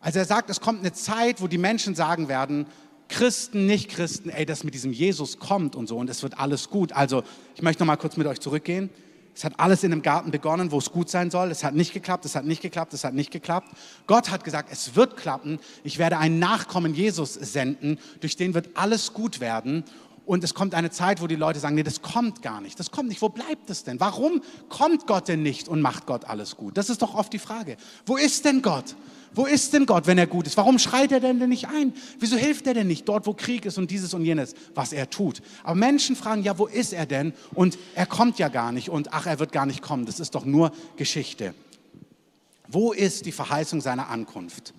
[0.00, 2.66] Also er sagt, es kommt eine Zeit, wo die Menschen sagen werden,
[3.08, 6.68] Christen, nicht Christen, ey, das mit diesem Jesus kommt und so und es wird alles
[6.68, 6.90] gut.
[6.94, 7.22] Also
[7.54, 8.90] ich möchte noch mal kurz mit euch zurückgehen.
[9.38, 11.52] Es hat alles in einem Garten begonnen, wo es gut sein soll.
[11.52, 13.68] Es hat nicht geklappt, es hat nicht geklappt, es hat nicht geklappt.
[14.08, 15.60] Gott hat gesagt, es wird klappen.
[15.84, 19.84] Ich werde einen Nachkommen Jesus senden, durch den wird alles gut werden.
[20.26, 22.80] Und es kommt eine Zeit, wo die Leute sagen, nee, das kommt gar nicht.
[22.80, 23.22] Das kommt nicht.
[23.22, 24.00] Wo bleibt es denn?
[24.00, 26.76] Warum kommt Gott denn nicht und macht Gott alles gut?
[26.76, 27.76] Das ist doch oft die Frage.
[28.06, 28.96] Wo ist denn Gott?
[29.34, 30.56] Wo ist denn Gott, wenn er gut ist?
[30.56, 31.92] Warum schreit er denn, nicht ein?
[32.18, 35.10] Wieso hilft er denn nicht dort, wo Krieg ist und dieses und jenes, was er
[35.10, 35.42] tut?
[35.62, 37.32] Aber Menschen fragen, ja, wo ist er denn?
[37.54, 40.06] Und er kommt ja gar nicht und ach, er wird gar nicht kommen.
[40.06, 41.54] Das ist doch nur Geschichte.
[42.68, 44.74] Wo ist die Verheißung seiner Ankunft?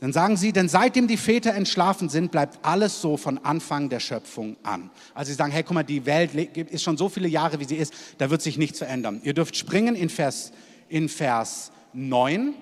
[0.00, 4.00] Dann sagen sie, denn seitdem die Väter entschlafen sind, bleibt alles so von Anfang der
[4.00, 4.88] Schöpfung an.
[5.12, 7.76] Also sie sagen, hey, guck mal, die Welt ist schon so viele Jahre, wie sie
[7.76, 9.20] ist, da wird sich nichts verändern.
[9.24, 10.52] Ihr dürft springen in Vers,
[10.88, 12.54] in Vers 9.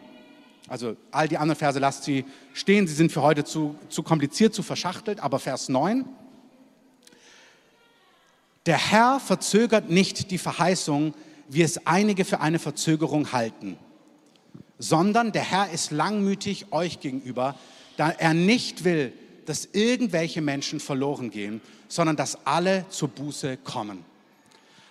[0.68, 4.54] Also all die anderen Verse lasst sie stehen, sie sind für heute zu, zu kompliziert,
[4.54, 6.04] zu verschachtelt, aber Vers 9.
[8.66, 11.14] Der Herr verzögert nicht die Verheißung,
[11.48, 13.78] wie es einige für eine Verzögerung halten,
[14.78, 17.54] sondern der Herr ist langmütig euch gegenüber,
[17.96, 19.14] da er nicht will,
[19.46, 24.04] dass irgendwelche Menschen verloren gehen, sondern dass alle zur Buße kommen.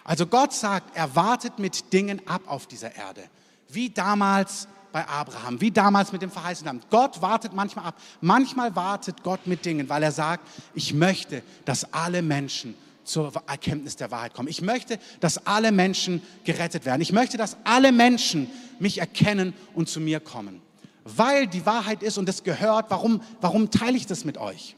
[0.04, 3.24] Also Gott sagt, er wartet mit Dingen ab auf dieser Erde,
[3.70, 4.68] wie damals
[4.98, 6.90] bei Abraham, wie damals mit dem verheißenen Land.
[6.90, 8.02] Gott wartet manchmal ab.
[8.20, 12.74] Manchmal wartet Gott mit Dingen, weil er sagt, ich möchte, dass alle Menschen
[13.04, 14.48] zur Erkenntnis der Wahrheit kommen.
[14.48, 17.04] Ich möchte, dass alle Menschen gerettet werden.
[17.04, 20.64] Ich möchte, dass alle Menschen mich erkennen und zu mir kommen.
[21.04, 24.76] Weil die Wahrheit ist und es gehört, warum, warum teile ich das mit euch?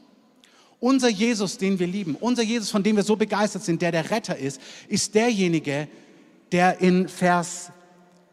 [0.80, 4.10] Unser Jesus, den wir lieben, unser Jesus, von dem wir so begeistert sind, der der
[4.10, 5.88] Retter ist, ist derjenige,
[6.52, 7.72] der in Vers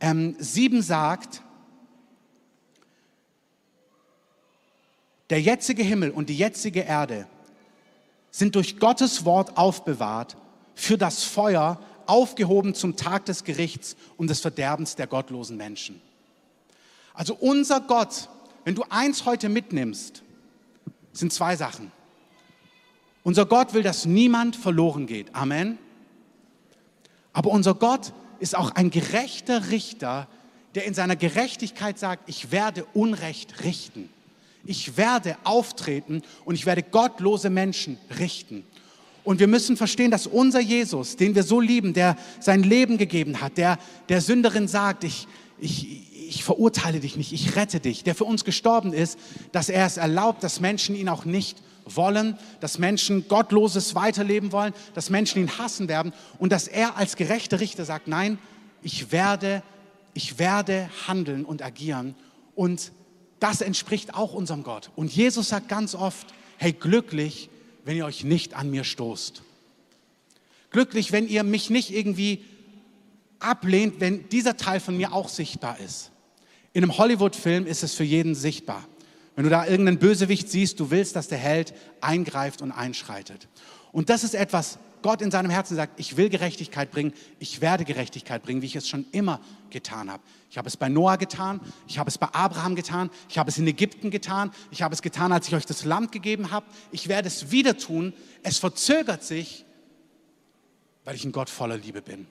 [0.02, 1.44] ähm, 7 sagt,
[5.30, 7.28] Der jetzige Himmel und die jetzige Erde
[8.32, 10.38] sind durch Gottes Wort aufbewahrt
[10.76, 16.02] für das Feuer, aufgehoben zum Tag des Gerichts und des Verderbens der gottlosen Menschen.
[17.14, 18.30] Also unser Gott,
[18.64, 20.24] wenn du eins heute mitnimmst,
[21.12, 21.92] sind zwei Sachen.
[23.24, 25.36] Unser Gott will, dass niemand verloren geht.
[25.36, 25.78] Amen.
[27.34, 30.28] Aber unser Gott ist auch ein gerechter Richter,
[30.76, 34.10] der in seiner Gerechtigkeit sagt, ich werde Unrecht richten.
[34.68, 38.64] Ich werde auftreten und ich werde gottlose Menschen richten.
[39.24, 43.42] Und wir müssen verstehen, dass unser Jesus, den wir so lieben, der sein Leben gegeben
[43.42, 45.28] hat, der der Sünderin sagt, ich,
[45.60, 49.18] ich, ich verurteile dich nicht, ich rette dich, der für uns gestorben ist,
[49.52, 54.74] dass er es erlaubt, dass Menschen ihn auch nicht wollen, dass Menschen Gottloses weiterleben wollen,
[54.94, 58.38] dass Menschen ihn hassen werden und dass er als gerechter Richter sagt, nein,
[58.84, 59.64] ich werde,
[60.14, 62.16] ich werde handeln und agieren
[62.56, 62.92] und
[63.40, 64.92] das entspricht auch unserem Gott.
[64.96, 66.28] Und Jesus sagt ganz oft,
[66.58, 67.50] hey, glücklich,
[67.86, 69.44] wenn ihr euch nicht an mir stoßt.
[70.72, 72.44] Glücklich, wenn ihr mich nicht irgendwie
[73.40, 76.12] ablehnt, wenn dieser Teil von mir auch sichtbar ist.
[76.74, 78.84] In einem Hollywood-Film ist es für jeden sichtbar.
[79.36, 83.48] Wenn du da irgendeinen Bösewicht siehst, du willst, dass der Held eingreift und einschreitet.
[83.92, 87.86] Und das ist etwas, Gott in seinem Herzen sagt, ich will Gerechtigkeit bringen, ich werde
[87.86, 89.40] Gerechtigkeit bringen, wie ich es schon immer
[89.70, 90.24] getan habe.
[90.50, 93.58] Ich habe es bei Noah getan, ich habe es bei Abraham getan, ich habe es
[93.58, 96.66] in Ägypten getan, ich habe es getan, als ich euch das Land gegeben habe.
[96.92, 98.14] Ich werde es wieder tun.
[98.44, 99.66] Es verzögert sich,
[101.04, 102.28] weil ich ein Gott voller Liebe bin.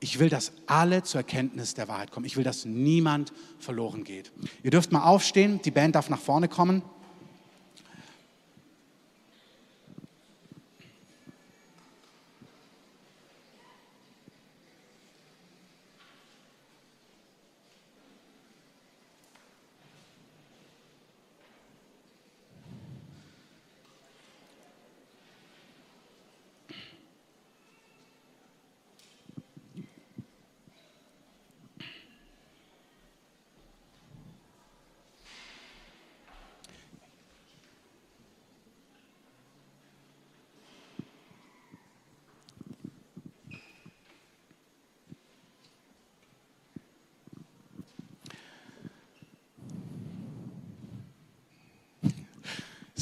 [0.00, 2.24] Ich will, dass alle zur Erkenntnis der Wahrheit kommen.
[2.24, 4.32] Ich will, dass niemand verloren geht.
[4.62, 6.82] Ihr dürft mal aufstehen, die Band darf nach vorne kommen.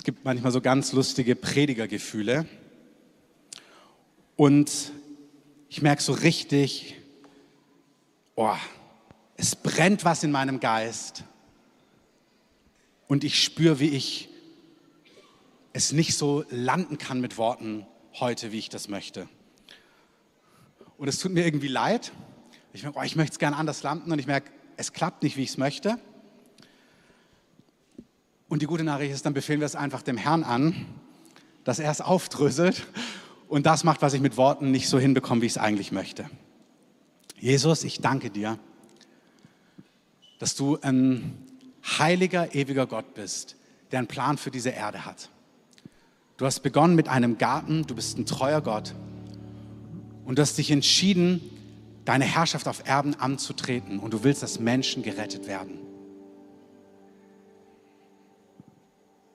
[0.09, 2.49] Gibt manchmal so ganz lustige Predigergefühle.
[4.37, 4.91] Und
[5.69, 6.95] ich merke so richtig,
[8.35, 8.57] oh,
[9.37, 11.25] es brennt was in meinem Geist
[13.07, 14.31] und ich spüre, wie ich
[15.75, 19.29] es nicht so landen kann mit Worten heute, wie ich das möchte.
[20.97, 22.13] Und es tut mir irgendwie leid.
[22.73, 25.37] Ich merke, oh, ich möchte es gerne anders landen und ich merke, es klappt nicht,
[25.37, 25.99] wie ich es möchte.
[28.49, 30.87] Und die gute Nachricht ist, dann befehlen wir es einfach dem Herrn an,
[31.65, 32.87] dass er es aufdröselt
[33.49, 36.29] und das macht, was ich mit Worten nicht so hinbekomme, wie ich es eigentlich möchte.
[37.39, 38.59] Jesus, ich danke dir,
[40.39, 41.37] dass du ein
[41.99, 43.57] heiliger, ewiger Gott bist,
[43.91, 45.29] der einen Plan für diese Erde hat.
[46.37, 48.95] Du hast begonnen mit einem Garten, du bist ein treuer Gott
[50.25, 51.41] und du hast dich entschieden,
[52.05, 55.88] deine Herrschaft auf Erden anzutreten und du willst, dass Menschen gerettet werden.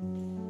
[0.04, 0.43] Thank you.